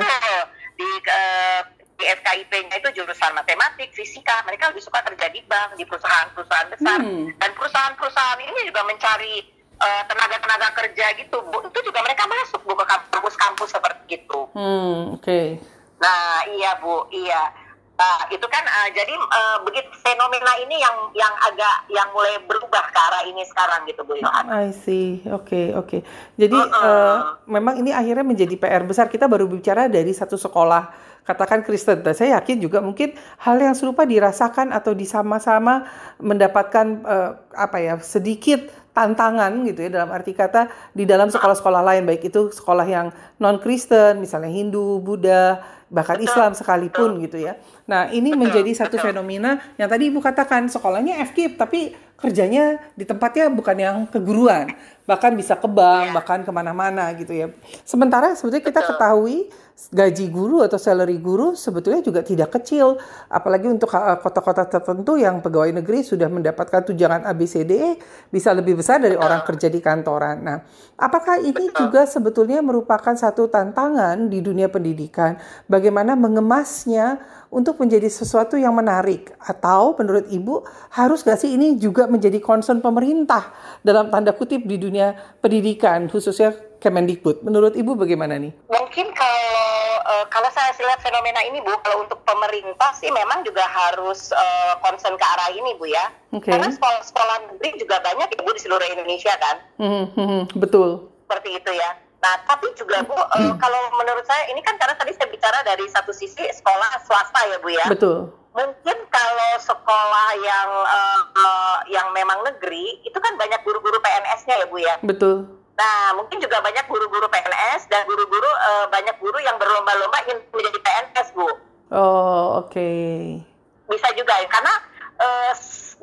[0.74, 1.60] Di uh,
[1.94, 4.42] di FKIP-nya itu jurusan matematik, fisika.
[4.42, 6.98] Mereka lebih suka kerja di bank, di perusahaan-perusahaan besar.
[6.98, 7.30] Hmm.
[7.38, 11.58] Dan perusahaan-perusahaan ini juga mencari tenaga-tenaga uh, kerja gitu, bu.
[11.70, 14.40] Itu juga mereka masuk bu ke kampus-kampus seperti itu.
[14.54, 15.22] Hmm, oke.
[15.22, 15.73] Okay.
[15.98, 17.52] Nah, iya Bu, iya.
[17.94, 22.90] Nah, itu kan uh, jadi uh, begitu fenomena ini yang yang agak yang mulai berubah
[22.90, 24.50] ke arah ini sekarang gitu Bu Yohan.
[24.50, 25.22] I see.
[25.30, 25.87] Oke, okay, oke.
[25.87, 26.00] Okay.
[26.35, 26.83] Jadi uh -uh.
[26.83, 29.07] Uh, memang ini akhirnya menjadi PR besar.
[29.07, 30.90] Kita baru bicara dari satu sekolah
[31.22, 32.02] katakan Kristen.
[32.02, 35.87] Dan saya yakin juga mungkin hal yang serupa dirasakan atau disama-sama
[36.18, 42.07] mendapatkan uh, apa ya sedikit tantangan gitu ya dalam arti kata di dalam sekolah-sekolah lain
[42.07, 43.11] baik itu sekolah yang
[43.42, 45.59] non Kristen misalnya Hindu, Buddha
[45.94, 47.24] bahkan betul, Islam sekalipun betul.
[47.30, 47.54] gitu ya.
[47.87, 49.14] Nah ini betul, menjadi satu betul.
[49.14, 54.72] fenomena yang tadi ibu katakan sekolahnya FKIP tapi kerjanya di tempatnya bukan yang keguruan
[55.04, 56.14] bahkan bisa ke bank yeah.
[56.16, 57.52] bahkan ke mana-mana gitu ya.
[57.84, 59.52] Sementara sebetulnya kita ketahui
[59.90, 62.94] gaji guru atau salary guru sebetulnya juga tidak kecil
[63.26, 63.90] apalagi untuk
[64.22, 67.98] kota-kota tertentu yang pegawai negeri sudah mendapatkan tunjangan ABCDE
[68.30, 70.46] bisa lebih besar dari orang kerja di kantoran.
[70.46, 70.62] Nah,
[70.94, 77.18] apakah ini juga sebetulnya merupakan satu tantangan di dunia pendidikan bagaimana mengemasnya
[77.54, 82.82] untuk menjadi sesuatu yang menarik atau menurut Ibu harus gak sih ini juga menjadi concern
[82.82, 83.54] pemerintah
[83.86, 86.50] dalam tanda kutip di dunia pendidikan khususnya
[86.82, 87.40] Kemendikbud.
[87.40, 88.52] Menurut Ibu bagaimana nih?
[88.68, 89.64] Mungkin kalau
[90.04, 94.76] uh, kalau saya lihat fenomena ini Bu, kalau untuk pemerintah sih memang juga harus uh,
[94.84, 96.12] concern ke arah ini Bu ya.
[96.36, 96.52] Okay.
[96.52, 99.56] Karena sekolah-sekolah negeri juga banyak Ibu di seluruh Indonesia kan.
[99.80, 101.08] Mm -hmm, betul.
[101.24, 102.03] Seperti itu ya.
[102.24, 105.84] Nah, tapi juga Bu, uh, kalau menurut saya ini kan karena tadi saya bicara dari
[105.92, 107.84] satu sisi sekolah swasta ya Bu ya.
[107.92, 108.32] Betul.
[108.56, 114.66] Mungkin kalau sekolah yang uh, uh, yang memang negeri itu kan banyak guru-guru PNS-nya ya
[114.72, 114.96] Bu ya.
[115.04, 115.52] Betul.
[115.76, 120.80] Nah, mungkin juga banyak guru-guru PNS dan guru-guru uh, banyak guru yang berlomba-lomba ingin menjadi
[120.80, 121.44] PNS Bu.
[121.92, 122.72] Oh, oke.
[122.72, 123.44] Okay.
[123.84, 124.74] Bisa juga ya, karena
[125.20, 125.52] uh,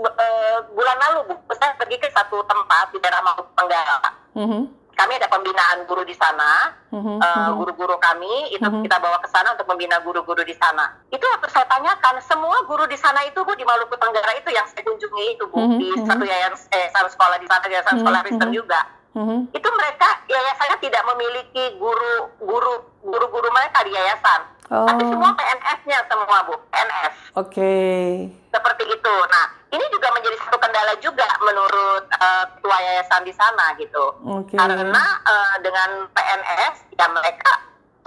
[0.05, 3.97] uh, bulan lalu Bu, saya pergi ke satu tempat di daerah Maluku Tenggara.
[4.37, 8.83] Mm -hmm kami ada pembinaan guru di sana, uh-huh, uh, guru-guru kami itu uh-huh.
[8.85, 10.93] kita bawa ke sana untuk membina guru-guru di sana.
[11.09, 14.67] Itu waktu saya tanyakan, semua guru di sana itu bu di Maluku Tenggara itu yang
[14.69, 18.01] saya kunjungi itu bu uh-huh, di satu yayasan eh, satu sekolah di sana yayasan uh-huh,
[18.05, 18.79] sekolah Kristen juga.
[19.11, 19.39] Uh-huh.
[19.51, 22.73] Itu mereka yayasannya tidak memiliki guru guru
[23.03, 24.60] guru-guru mereka di yayasan.
[24.71, 24.87] Oh.
[24.87, 27.13] Tapi semua PNS-nya semua bu, PNS.
[27.35, 27.51] Oke.
[27.51, 28.07] Okay.
[28.55, 29.15] Seperti itu.
[29.27, 34.15] Nah, ini juga menjadi satu kendala juga menurut uh, ketua yayasan di sana gitu.
[34.43, 34.55] Okay.
[34.55, 37.51] Karena uh, dengan PNS ya mereka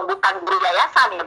[0.01, 1.25] bukan guru yayasan ya,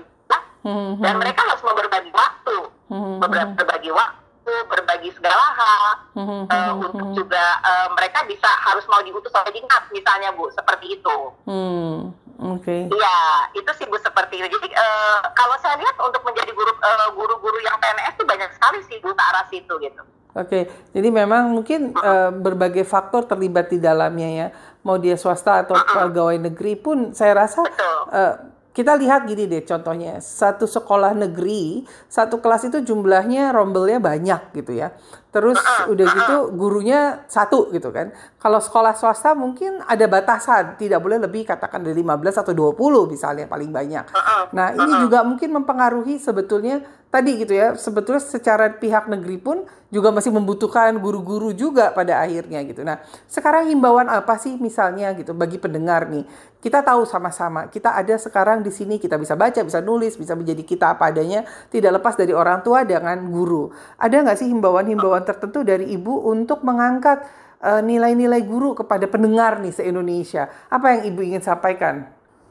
[0.67, 1.03] mm-hmm.
[1.03, 2.57] dan mereka harus berbagi waktu,
[2.91, 3.17] mm-hmm.
[3.57, 5.85] berbagi waktu, berbagi segala hal
[6.19, 6.43] mm-hmm.
[6.51, 11.17] uh, untuk juga uh, mereka bisa harus mau diutus oleh dinas misalnya bu, seperti itu.
[11.47, 12.11] Mm.
[12.39, 12.63] Oke.
[12.63, 12.81] Okay.
[12.87, 13.19] Iya,
[13.59, 14.47] itu sih bu seperti itu.
[14.47, 18.79] Jadi uh, kalau saya lihat untuk menjadi guru uh, guru-guru yang PNS itu banyak sekali
[18.87, 20.03] sih bu ke arah situ gitu.
[20.39, 24.47] Oke, jadi memang mungkin uh, berbagai faktor terlibat di dalamnya ya.
[24.87, 28.35] Mau dia swasta atau pegawai negeri pun saya rasa uh,
[28.71, 30.23] kita lihat gini deh contohnya.
[30.23, 34.95] Satu sekolah negeri, satu kelas itu jumlahnya rombelnya banyak gitu ya.
[35.29, 35.61] Terus
[35.93, 38.17] udah gitu gurunya satu gitu kan.
[38.41, 43.45] Kalau sekolah swasta mungkin ada batasan, tidak boleh lebih katakan dari 15 atau 20 misalnya
[43.45, 44.09] paling banyak.
[44.57, 50.13] Nah, ini juga mungkin mempengaruhi sebetulnya tadi gitu ya, sebetulnya secara pihak negeri pun juga
[50.13, 52.85] masih membutuhkan guru-guru juga pada akhirnya gitu.
[52.85, 56.29] Nah, sekarang himbauan apa sih misalnya gitu bagi pendengar nih?
[56.59, 60.61] Kita tahu sama-sama, kita ada sekarang di sini kita bisa baca, bisa nulis, bisa menjadi
[60.67, 63.73] kita apa adanya, tidak lepas dari orang tua dengan guru.
[63.97, 67.25] Ada nggak sih himbauan-himbauan tertentu dari ibu untuk mengangkat
[67.63, 70.51] uh, nilai-nilai guru kepada pendengar nih se-Indonesia?
[70.71, 72.07] Apa yang ibu ingin sampaikan?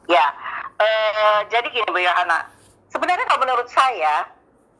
[0.08, 0.26] Ya,
[0.80, 2.48] uh, jadi gini Bu Yohana,
[2.88, 4.24] sebenarnya kalau menurut saya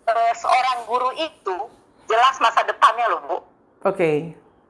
[0.09, 1.57] uh, seorang guru itu
[2.09, 3.37] jelas masa depannya loh Bu.
[3.37, 3.95] Oke.
[3.95, 4.17] Okay.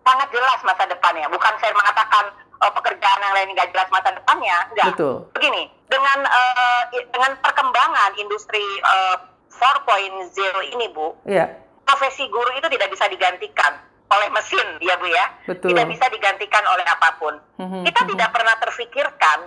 [0.02, 1.31] Sangat jelas masa depannya.
[1.31, 2.24] Bukan saya mengatakan
[2.59, 4.87] uh, pekerjaan yang lain nggak jelas masa depannya, enggak.
[4.94, 5.14] Betul.
[5.37, 9.16] Begini, dengan uh, dengan perkembangan industri uh,
[9.59, 11.50] 4.0 ini Bu, yeah.
[11.98, 13.74] Profesi guru itu tidak bisa digantikan
[14.08, 15.26] oleh mesin, ya Bu ya.
[15.50, 15.74] Betul.
[15.74, 17.34] Tidak bisa digantikan oleh apa pun.
[17.58, 17.82] Mm-hmm.
[17.90, 18.11] Kita mm-hmm.
[18.14, 19.38] tidak pernah terfikirkan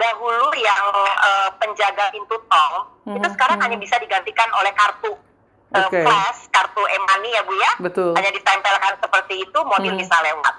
[0.00, 3.20] dahulu yang uh, penjaga pintu tol mm-hmm.
[3.20, 6.00] itu sekarang hanya bisa digantikan oleh kartu uh, okay.
[6.00, 7.72] flash, kartu e-money ya Bu ya.
[7.76, 8.16] Betul.
[8.16, 10.00] Hanya ditempelkan seperti itu, mobil hmm.
[10.00, 10.54] bisa lewat.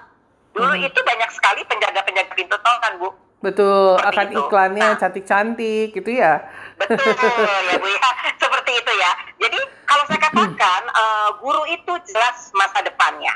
[0.53, 0.85] Dulu hmm.
[0.85, 3.09] itu banyak sekali penjaga-penjaga pintu tol kan Bu.
[3.39, 4.39] Betul, seperti akan itu.
[4.43, 6.43] iklannya nah, cantik-cantik gitu ya.
[6.79, 9.11] Betul ya Bu ya, seperti itu ya.
[9.43, 13.35] Jadi kalau saya katakan uh, guru itu jelas masa depannya.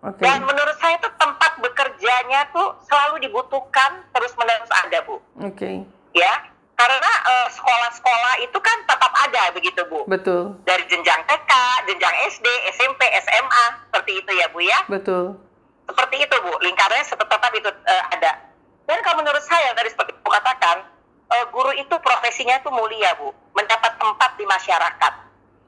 [0.00, 0.24] Okay.
[0.24, 5.20] Dan menurut saya itu tempat bekerjanya tuh selalu dibutuhkan terus menerus ada Bu.
[5.44, 5.52] Oke.
[5.52, 5.76] Okay.
[6.16, 6.48] Ya,
[6.80, 10.08] karena uh, sekolah-sekolah itu kan tetap ada begitu Bu.
[10.08, 10.56] Betul.
[10.64, 11.52] Dari jenjang TK,
[11.92, 14.80] jenjang SD, SMP, SMA, seperti itu ya Bu ya.
[14.88, 15.36] Betul.
[15.84, 18.32] Seperti itu Bu, lingkarannya tetap itu uh, ada.
[18.88, 20.88] Dan kalau menurut saya dari seperti Bu katakan,
[21.30, 25.12] uh, guru itu profesinya itu mulia Bu, mendapat tempat di masyarakat.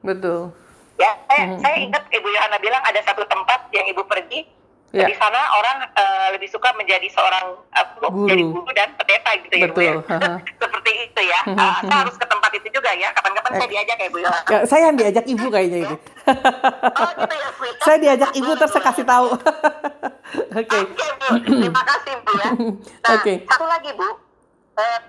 [0.03, 0.51] Betul.
[0.99, 1.61] Ya, saya, mm -hmm.
[1.63, 4.45] saya ingat Ibu Yohana bilang ada satu tempat yang Ibu pergi
[4.93, 5.09] Ya.
[5.09, 8.29] Di sana orang uh, lebih suka menjadi seorang uh, guru.
[8.29, 9.81] jadi guru dan pendeta gitu ya, Betul.
[9.81, 9.93] Bu, ya.
[10.61, 11.39] Seperti itu ya.
[11.49, 13.09] Uh, saya harus ke tempat itu juga ya.
[13.17, 14.29] Kapan-kapan saya diajak ya Bu ya.
[14.29, 15.95] ya saya yang diajak Ibu kayaknya itu.
[17.01, 17.63] oh gitu ya Bu.
[17.65, 17.73] Ya.
[17.81, 19.27] saya diajak Ibu terus saya kasih tahu.
[19.33, 20.61] Oke.
[20.61, 20.83] Okay.
[20.85, 21.09] okay,
[21.41, 21.57] Bu.
[21.65, 22.49] Terima kasih Bu ya.
[22.53, 23.35] Nah, okay.
[23.49, 24.05] satu lagi Bu.
[24.77, 24.99] Uh,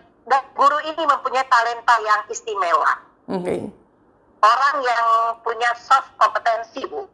[0.56, 2.92] guru ini mempunyai talenta yang istimewa.
[3.28, 3.44] Oke.
[3.44, 3.60] Okay.
[4.44, 5.06] Orang yang
[5.40, 7.08] punya soft kompetensi Bu.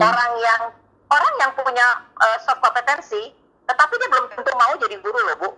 [0.00, 0.62] Orang yang
[1.08, 1.86] orang yang punya
[2.20, 3.32] uh, soft kompetensi,
[3.68, 5.50] tetapi dia belum tentu mau jadi guru loh, Bu.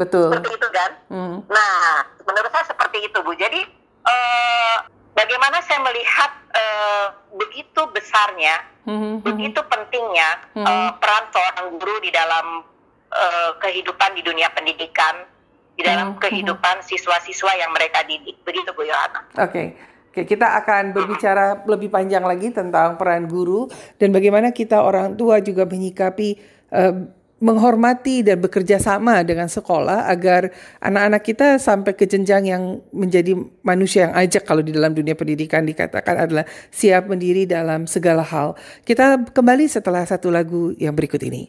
[0.00, 0.32] Betul.
[0.32, 0.90] Seperti itu kan?
[1.12, 1.36] Hmm.
[1.48, 3.32] Nah, menurut saya seperti itu, Bu.
[3.36, 3.60] Jadi,
[4.04, 4.76] uh,
[5.16, 7.06] bagaimana saya melihat uh,
[7.36, 9.24] begitu besarnya, hmm.
[9.24, 10.64] begitu pentingnya hmm.
[10.64, 12.64] uh, peran seorang guru di dalam
[13.12, 15.28] uh, kehidupan di dunia pendidikan,
[15.76, 16.20] di dalam hmm.
[16.20, 18.40] kehidupan siswa-siswa yang mereka didik.
[18.42, 19.20] Begitu, Bu Yohana.
[19.36, 19.50] Oke.
[19.50, 19.68] Okay.
[20.10, 25.38] Oke, kita akan berbicara lebih panjang lagi tentang peran guru dan bagaimana kita orang tua
[25.38, 26.34] juga menyikapi
[26.74, 27.06] uh,
[27.40, 30.52] menghormati dan bekerja sama dengan sekolah agar
[30.84, 33.32] anak-anak kita sampai ke jenjang yang menjadi
[33.64, 38.58] manusia yang ajak kalau di dalam dunia pendidikan dikatakan adalah siap mendiri dalam segala hal.
[38.84, 41.48] Kita kembali setelah satu lagu yang berikut ini.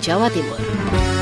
[0.00, 1.15] Jawa Timur.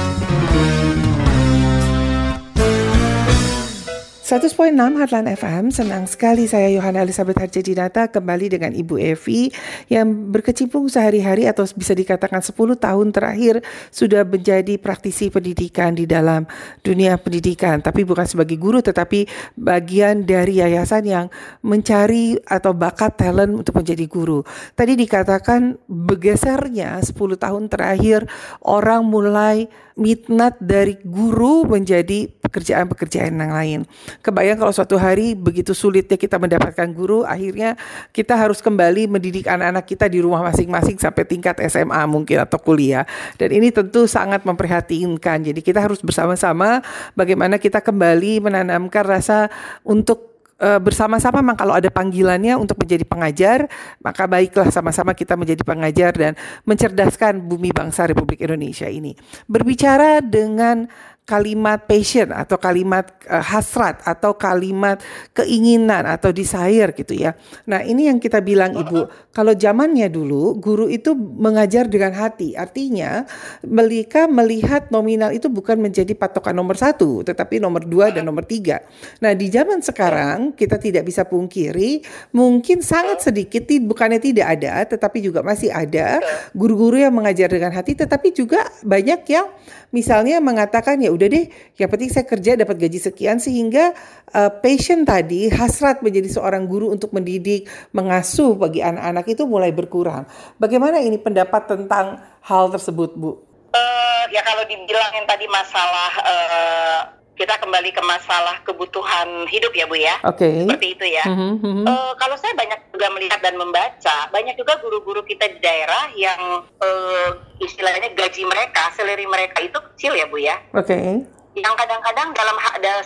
[4.25, 9.53] 100.6 Heartland FM, senang sekali saya Yohana Elizabeth Harjadinata kembali dengan Ibu Evi
[9.93, 13.61] yang berkecimpung sehari-hari atau bisa dikatakan 10 tahun terakhir
[13.93, 16.49] sudah menjadi praktisi pendidikan di dalam
[16.81, 17.85] dunia pendidikan.
[17.85, 19.29] Tapi bukan sebagai guru tetapi
[19.61, 21.27] bagian dari yayasan yang
[21.61, 24.41] mencari atau bakat talent untuk menjadi guru.
[24.73, 28.25] Tadi dikatakan bergesernya 10 tahun terakhir
[28.65, 33.81] orang mulai minat dari guru menjadi pekerjaan-pekerjaan yang lain.
[34.25, 37.77] Kebayang kalau suatu hari begitu sulitnya kita mendapatkan guru, akhirnya
[38.09, 43.05] kita harus kembali mendidik anak-anak kita di rumah masing-masing sampai tingkat SMA mungkin atau kuliah.
[43.37, 45.45] Dan ini tentu sangat memprihatinkan.
[45.45, 46.81] Jadi kita harus bersama-sama
[47.13, 49.53] bagaimana kita kembali menanamkan rasa
[49.85, 50.35] untuk
[50.65, 53.59] uh, bersama-sama memang kalau ada panggilannya untuk menjadi pengajar,
[54.01, 56.33] maka baiklah sama-sama kita menjadi pengajar dan
[56.65, 59.13] mencerdaskan bumi bangsa Republik Indonesia ini.
[59.45, 60.87] Berbicara dengan
[61.25, 65.01] kalimat passion atau kalimat uh, hasrat atau kalimat
[65.33, 67.33] keinginan atau desire gitu ya.
[67.65, 73.25] Nah ini yang kita bilang ibu, kalau zamannya dulu guru itu mengajar dengan hati, artinya
[73.65, 78.85] mereka melihat nominal itu bukan menjadi patokan nomor satu, tetapi nomor dua dan nomor tiga.
[79.25, 82.05] Nah di zaman sekarang kita tidak bisa pungkiri,
[82.37, 86.21] mungkin sangat sedikit, bukannya tidak ada, tetapi juga masih ada
[86.53, 89.49] guru-guru yang mengajar dengan hati, tetapi juga banyak yang
[89.89, 91.46] misalnya mengatakan ya udah deh,
[91.79, 93.94] yang penting saya kerja dapat gaji sekian sehingga
[94.35, 100.27] uh, passion tadi hasrat menjadi seorang guru untuk mendidik, mengasuh bagi anak-anak itu mulai berkurang.
[100.59, 103.31] Bagaimana ini pendapat tentang hal tersebut, Bu?
[103.74, 107.00] Uh, ya kalau dibilang yang tadi masalah uh,
[107.35, 110.16] kita kembali ke masalah kebutuhan hidup ya Bu ya.
[110.23, 110.47] Oke.
[110.47, 110.55] Okay.
[110.62, 111.25] Seperti itu ya.
[111.27, 111.83] Mm -hmm.
[111.87, 116.62] uh, kalau saya banyak juga melihat dan membaca, banyak juga guru-guru kita di daerah yang
[116.62, 120.57] uh, istilahnya gaji mereka, salary mereka itu kecil ya Bu ya.
[120.73, 120.94] Oke.
[120.94, 121.09] Okay.
[121.55, 122.57] Yang kadang-kadang dalam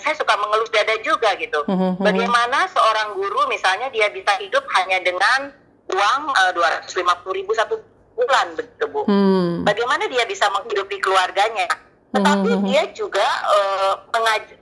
[0.01, 1.64] saya suka mengelus dada juga gitu.
[1.69, 1.93] Mm -hmm.
[2.01, 5.53] Bagaimana seorang guru misalnya dia bisa hidup hanya dengan
[5.88, 7.81] uang eh, dua ratus lima puluh ribu satu
[8.19, 9.07] bulan begitu Bu.
[9.07, 9.62] Hmm.
[9.62, 11.71] Bagaimana dia bisa menghidupi keluarganya?
[12.09, 12.64] Tetapi hmm.
[12.64, 13.94] dia juga uh,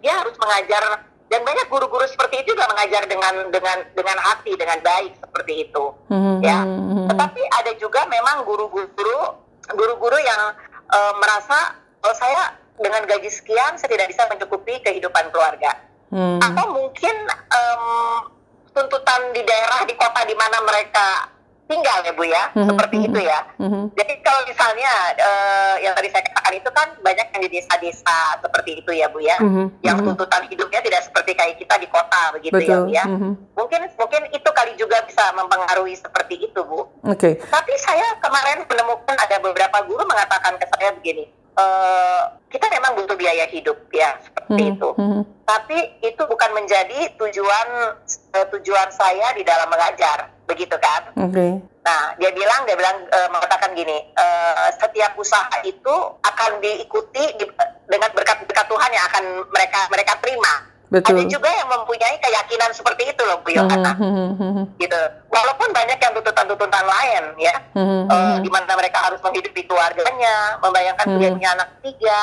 [0.03, 0.83] dia harus mengajar
[1.27, 5.85] dan banyak guru-guru seperti itu juga mengajar dengan dengan dengan hati dengan baik seperti itu
[6.11, 6.43] hmm.
[6.43, 6.63] ya
[7.11, 9.39] tetapi ada juga memang guru-guru
[9.75, 10.43] guru-guru yang
[10.91, 15.75] uh, merasa oh saya dengan gaji sekian saya tidak bisa mencukupi kehidupan keluarga
[16.11, 16.43] hmm.
[16.43, 18.31] atau mungkin um,
[18.75, 21.36] tuntutan di daerah di kota di mana mereka
[21.67, 22.69] tinggal ya Bu ya, mm-hmm.
[22.71, 23.41] seperti itu ya.
[23.59, 23.85] Mm-hmm.
[23.99, 28.71] Jadi kalau misalnya uh, yang tadi saya katakan itu kan banyak yang di desa-desa seperti
[28.79, 29.67] itu ya Bu ya, mm-hmm.
[29.83, 32.71] yang tuntutan hidupnya tidak seperti kayak kita di kota begitu ya, Betul.
[32.71, 33.05] ya Bu ya.
[33.11, 33.33] Mm-hmm.
[33.59, 36.87] Mungkin mungkin itu kali juga bisa mempengaruhi seperti itu Bu.
[37.03, 37.19] Oke.
[37.19, 37.35] Okay.
[37.51, 41.27] Tapi saya kemarin menemukan ada beberapa guru mengatakan ke saya begini,
[41.59, 44.75] uh, kita memang butuh biaya hidup ya seperti mm-hmm.
[44.79, 44.91] itu.
[44.95, 45.23] Mm-hmm.
[45.47, 47.69] Tapi itu bukan menjadi tujuan
[48.39, 51.03] uh, tujuan saya di dalam mengajar begitu kan?
[51.31, 51.61] Okay.
[51.87, 54.27] Nah, dia bilang, dia bilang e, mengatakan gini, e,
[54.75, 57.45] setiap usaha itu akan diikuti di,
[57.87, 60.67] dengan berkat-berkat Tuhan yang akan mereka mereka terima.
[60.87, 61.19] Betul.
[61.19, 63.99] Ada juga yang mempunyai keyakinan seperti itu loh, Bu Yohana.
[63.99, 64.79] Mm-hmm.
[64.79, 65.01] Gitu.
[65.35, 71.29] Walaupun banyak yang tuntutan-tuntutan lain ya, e, di mana mereka harus menghidupi keluarganya, membayangkan dia
[71.35, 72.19] punya anak tiga,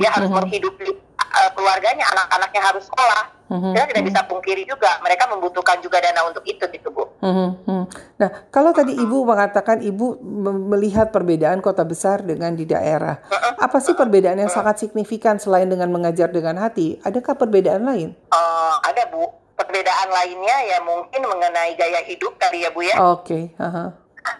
[0.00, 3.72] dia harus menghidupi uh, keluarganya, anak-anaknya harus sekolah Mm-hmm.
[3.78, 7.06] Kita tidak bisa pungkiri juga mereka membutuhkan juga dana untuk itu gitu bu.
[7.22, 7.82] Mm-hmm.
[8.18, 10.18] Nah kalau tadi ibu mengatakan ibu
[10.66, 13.22] melihat perbedaan kota besar dengan di daerah,
[13.62, 16.98] apa sih perbedaan yang sangat signifikan selain dengan mengajar dengan hati?
[17.06, 18.18] Adakah perbedaan lain?
[18.34, 19.30] Uh, ada bu.
[19.56, 22.98] Perbedaan lainnya ya mungkin mengenai gaya hidup kali ya bu ya.
[22.98, 23.24] Oke.
[23.24, 23.44] Okay.
[23.56, 23.88] Uh-huh.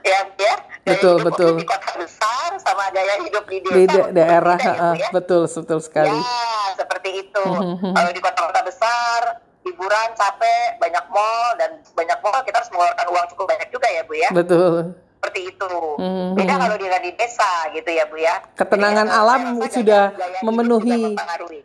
[0.06, 0.54] Ya ya.
[0.86, 1.52] Gaya betul betul.
[1.58, 3.74] Di kota besar sama gaya hidup di desa.
[3.74, 4.58] Di da- daerah.
[4.58, 5.08] Uh, ya.
[5.10, 6.14] Betul betul sekali.
[6.14, 7.44] Ya seperti itu.
[7.96, 9.20] Kalau di kota-kota besar,
[9.66, 14.02] hiburan capek, banyak mall dan banyak mall kita harus mengeluarkan uang cukup banyak juga ya
[14.06, 14.30] bu ya.
[14.30, 14.74] Betul.
[15.16, 15.72] Seperti itu.
[15.98, 16.28] Mm-hmm.
[16.38, 18.34] Beda kalau di di desa gitu ya bu ya.
[18.54, 20.04] Ketenangan Jadi, alam sudah
[20.44, 21.02] memenuhi.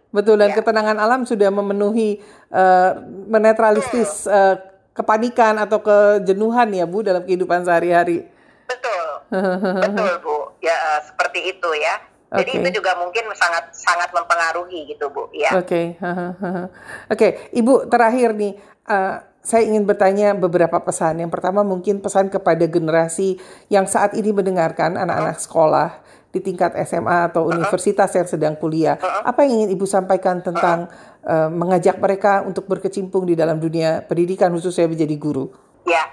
[0.10, 0.56] Betul dan ya.
[0.58, 2.98] ketenangan alam sudah memenuhi uh,
[3.30, 8.28] menetralistis uh, kepanikan atau kejenuhan ya bu dalam kehidupan sehari-hari.
[8.68, 9.06] Betul.
[9.88, 10.38] Betul bu.
[10.60, 11.96] Ya seperti itu ya.
[12.32, 12.60] Jadi okay.
[12.64, 15.52] itu juga mungkin sangat sangat mempengaruhi gitu bu, ya.
[15.52, 16.00] Oke, okay.
[16.00, 16.72] oke,
[17.12, 17.32] okay.
[17.52, 18.56] ibu terakhir nih,
[18.88, 21.20] uh, saya ingin bertanya beberapa pesan.
[21.20, 23.36] Yang pertama mungkin pesan kepada generasi
[23.68, 25.90] yang saat ini mendengarkan anak-anak sekolah
[26.32, 28.96] di tingkat SMA atau universitas yang sedang kuliah.
[29.28, 30.88] Apa yang ingin ibu sampaikan tentang
[31.28, 35.52] uh, mengajak mereka untuk berkecimpung di dalam dunia pendidikan khususnya menjadi guru?
[35.84, 36.08] Ya,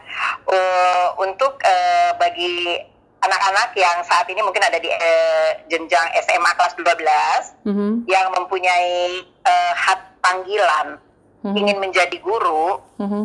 [0.51, 2.83] uh, untuk uh, bagi
[3.23, 7.93] anak-anak yang saat ini mungkin ada di uh, jenjang SMA kelas 12 mm-hmm.
[8.07, 10.99] yang mempunyai uh, hak panggilan
[11.43, 11.55] mm-hmm.
[11.59, 13.23] ingin menjadi guru, mm-hmm.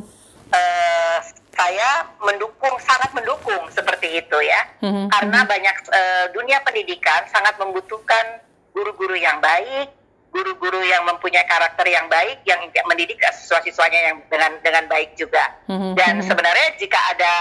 [0.49, 1.17] uh,
[1.53, 5.05] saya mendukung sangat mendukung seperti itu ya, mm-hmm.
[5.13, 8.41] karena banyak uh, dunia pendidikan sangat membutuhkan
[8.73, 9.93] guru-guru yang baik,
[10.33, 12.57] guru-guru yang mempunyai karakter yang baik, yang
[12.89, 15.45] mendidik siswa-siswanya yang dengan dengan baik juga.
[15.69, 15.93] Mm-hmm.
[15.93, 17.33] Dan sebenarnya jika ada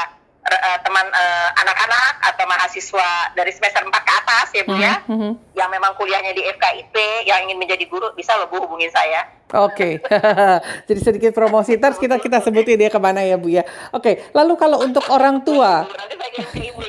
[0.46, 5.16] uh, teman uh, anak-anak atau mahasiswa dari semester 4 ke atas ya Bu ya, mm
[5.16, 5.32] -hmm.
[5.54, 6.94] yang memang kuliahnya di FKIP
[7.26, 9.42] yang ingin menjadi guru bisa lo Bu hubungin saya.
[9.52, 10.24] Oke, okay.
[10.88, 13.68] jadi sedikit promosi terus kita kita sebutin dia ke mana ya Bu ya.
[13.92, 14.14] Oke, okay.
[14.32, 15.84] lalu kalau untuk orang tua,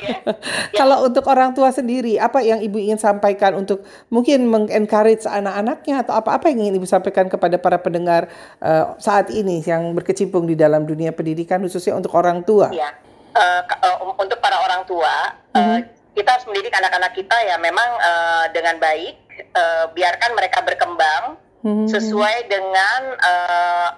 [0.00, 0.16] ya.
[0.80, 6.16] kalau untuk orang tua sendiri, apa yang Ibu ingin sampaikan untuk mungkin mengencourage anak-anaknya atau
[6.16, 8.32] apa-apa yang ingin Ibu sampaikan kepada para pendengar
[8.64, 12.72] uh, saat ini yang berkecimpung di dalam dunia pendidikan khususnya untuk orang tua?
[12.72, 13.03] Ya
[13.34, 15.78] uh, uh, untuk para orang tua mm -hmm.
[15.78, 15.80] uh,
[16.14, 19.18] kita harus mendidik anak-anak kita ya memang uh, dengan baik
[19.54, 21.86] uh, biarkan mereka berkembang mm -hmm.
[21.90, 23.88] sesuai dengan uh,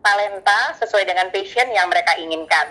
[0.00, 2.66] talenta sesuai dengan passion yang mereka inginkan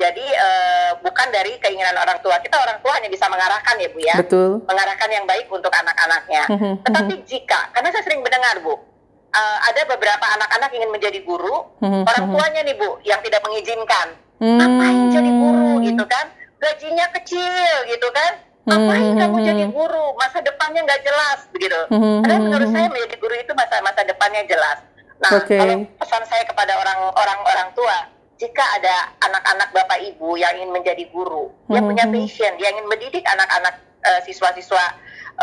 [0.00, 3.98] jadi uh, bukan dari keinginan orang tua kita orang tua hanya bisa mengarahkan ya bu
[4.00, 4.50] ya Betul.
[4.64, 6.74] mengarahkan yang baik untuk anak-anaknya mm -hmm.
[6.88, 11.86] tetapi jika karena saya sering mendengar bu uh, ada beberapa anak-anak ingin menjadi guru mm
[11.86, 12.02] -hmm.
[12.08, 14.58] orang tuanya nih bu yang tidak mengizinkan hmm.
[14.58, 16.26] ngapain jadi guru gitu kan
[16.60, 18.32] gajinya kecil gitu kan
[18.68, 19.20] ngapain hmm.
[19.20, 22.20] kamu jadi guru masa depannya nggak jelas begitu hmm.
[22.24, 24.78] karena menurut saya menjadi guru itu masa masa depannya jelas
[25.20, 25.60] nah okay.
[25.60, 27.96] kalau pesan saya kepada orang orang orang tua
[28.40, 31.76] jika ada anak-anak bapak ibu yang ingin menjadi guru hmm.
[31.76, 34.80] yang punya passion dia ingin mendidik anak-anak uh, siswa-siswa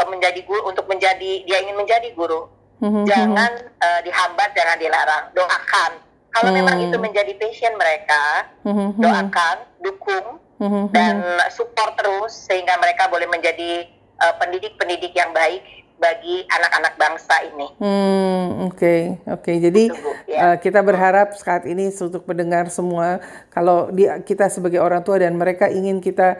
[0.01, 2.49] uh, menjadi guru untuk menjadi dia ingin menjadi guru
[2.81, 3.05] hmm.
[3.05, 5.91] jangan uh, dihambat jangan dilarang doakan
[6.31, 6.59] kalau hmm.
[6.59, 8.23] memang itu menjadi passion mereka,
[8.67, 8.99] hmm.
[8.99, 10.27] doakan, dukung,
[10.61, 10.93] hmm.
[10.93, 11.21] dan
[11.53, 13.87] support terus sehingga mereka boleh menjadi
[14.21, 15.63] uh, pendidik-pendidik yang baik
[15.97, 17.67] bagi anak-anak bangsa ini.
[17.81, 19.41] Hmm, oke, okay, oke.
[19.41, 19.55] Okay.
[19.57, 20.39] Jadi Betul, ya.
[20.53, 23.17] uh, kita berharap saat ini untuk mendengar semua,
[23.49, 26.37] kalau dia, kita sebagai orang tua dan mereka ingin kita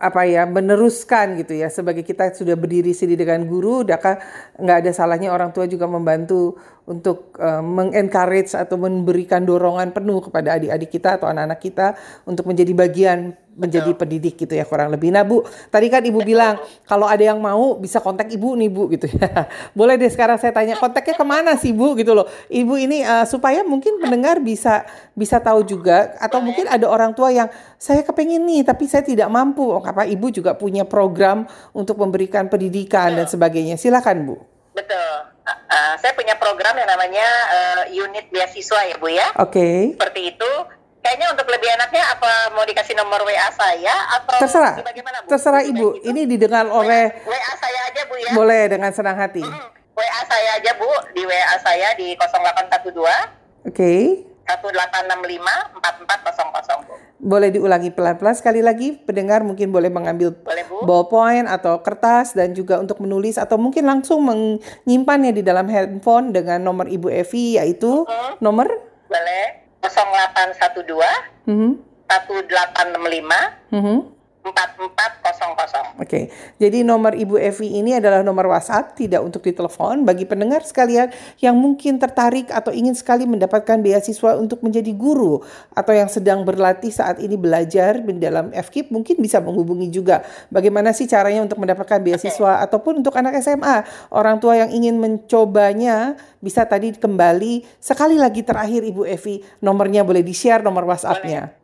[0.00, 4.16] apa ya meneruskan gitu ya sebagai kita sudah berdiri sini dengan guru, daka
[4.56, 6.56] nggak ada salahnya orang tua juga membantu
[6.88, 11.86] untuk uh, mengencourage atau memberikan dorongan penuh kepada adik-adik kita atau anak-anak kita
[12.24, 14.00] untuk menjadi bagian menjadi Betul.
[14.00, 15.12] pendidik gitu ya kurang lebih.
[15.12, 16.56] Nah Bu, tadi kan Ibu bilang
[16.88, 19.50] kalau ada yang mau bisa kontak Ibu nih Bu gitu ya.
[19.78, 22.24] Boleh deh sekarang saya tanya kontaknya ke mana sih Bu gitu loh.
[22.48, 27.28] Ibu ini uh, supaya mungkin pendengar bisa bisa tahu juga atau mungkin ada orang tua
[27.34, 29.66] yang saya kepengen nih tapi saya tidak mampu.
[29.66, 31.44] Oh, apa Ibu juga punya program
[31.76, 33.18] untuk memberikan pendidikan Betul.
[33.18, 33.74] dan sebagainya.
[33.76, 34.36] Silakan Bu.
[34.72, 35.29] Betul.
[35.70, 39.30] Uh, saya punya program yang namanya uh, unit beasiswa ya Bu ya.
[39.38, 39.54] Oke.
[39.54, 39.78] Okay.
[39.94, 40.52] Seperti itu
[41.00, 44.76] Kayaknya untuk lebih enaknya apa mau dikasih nomor WA saya atau terserah.
[44.84, 45.28] bagaimana Bu?
[45.32, 45.88] Terserah Ibu.
[45.96, 46.12] Gitu?
[46.12, 48.32] Ini didengar oleh WA saya aja Bu ya.
[48.36, 49.40] Boleh dengan senang hati.
[49.40, 52.92] Hmm, WA saya aja Bu di WA saya di 0812.
[52.92, 53.72] Oke.
[53.72, 54.00] Okay.
[54.44, 55.40] 1865
[55.80, 56.94] 4400 Bu.
[57.20, 60.88] Boleh diulangi pelan-pelan sekali lagi pendengar mungkin boleh mengambil boleh, Bu.
[60.88, 66.64] ballpoint atau kertas dan juga untuk menulis atau mungkin langsung menyimpannya di dalam handphone dengan
[66.64, 68.40] nomor Ibu Evi yaitu uh -huh.
[68.40, 68.72] nomor
[69.06, 69.44] boleh
[69.84, 71.72] 0812 mm -hmm.
[72.08, 74.19] 1865 mm -hmm.
[74.40, 76.00] 4400.
[76.00, 80.08] Oke, jadi nomor Ibu Evi ini adalah nomor WhatsApp, tidak untuk ditelepon.
[80.08, 81.12] Bagi pendengar sekalian
[81.44, 85.44] yang mungkin tertarik atau ingin sekali mendapatkan beasiswa untuk menjadi guru
[85.76, 90.24] atau yang sedang berlatih saat ini belajar di dalam FKIP, mungkin bisa menghubungi juga.
[90.48, 92.64] Bagaimana sih caranya untuk mendapatkan beasiswa okay.
[92.64, 98.80] ataupun untuk anak SMA, orang tua yang ingin mencobanya bisa tadi kembali sekali lagi terakhir
[98.88, 101.52] Ibu Evi nomornya boleh di share nomor WhatsAppnya.
[101.52, 101.59] Boleh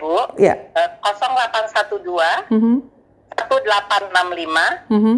[0.00, 0.16] Bu.
[0.40, 0.54] Ya.
[0.72, 2.76] Uh, 0812 mm -hmm.
[3.36, 5.16] 1865 mm -hmm.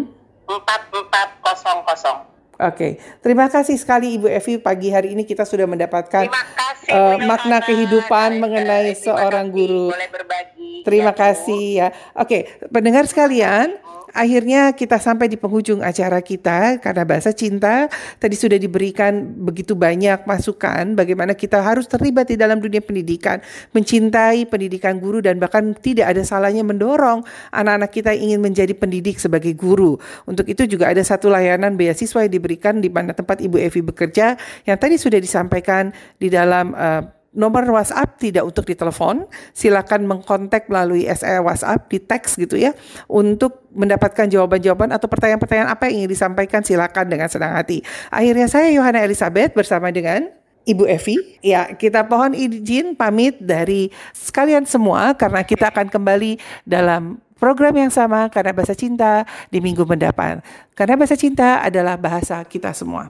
[0.49, 2.29] 4400.
[2.59, 2.91] Oke, okay.
[3.23, 8.35] terima kasih sekali Ibu Evi pagi hari ini kita sudah mendapatkan kasih, uh, makna kehidupan
[8.35, 9.85] Boleh, mengenai seorang kasih, guru.
[9.95, 10.83] Boleh berbagi.
[10.83, 11.87] Terima ya, kasih ya.
[12.19, 12.41] Oke, okay.
[12.67, 13.79] pendengar sekalian,
[14.13, 20.25] akhirnya kita sampai di penghujung acara kita karena bahasa cinta tadi sudah diberikan begitu banyak
[20.25, 23.41] masukan bagaimana kita harus terlibat di dalam dunia pendidikan,
[23.75, 27.21] mencintai pendidikan guru dan bahkan tidak ada salahnya mendorong
[27.53, 29.99] anak-anak kita ingin menjadi pendidik sebagai guru.
[30.25, 34.39] Untuk itu juga ada satu layanan beasiswa yang diberikan di mana tempat Ibu Evi bekerja
[34.65, 41.05] yang tadi sudah disampaikan di dalam uh, nomor WhatsApp tidak untuk ditelepon, silakan mengkontak melalui
[41.13, 42.73] SE WhatsApp di teks gitu ya
[43.05, 47.85] untuk mendapatkan jawaban-jawaban atau pertanyaan-pertanyaan apa yang ingin disampaikan silakan dengan senang hati.
[48.09, 50.29] Akhirnya saya Yohana Elizabeth bersama dengan
[50.67, 57.17] Ibu Evi, ya kita pohon izin pamit dari sekalian semua karena kita akan kembali dalam
[57.39, 60.43] program yang sama karena bahasa cinta di minggu mendatang.
[60.75, 63.07] Karena bahasa cinta adalah bahasa kita semua.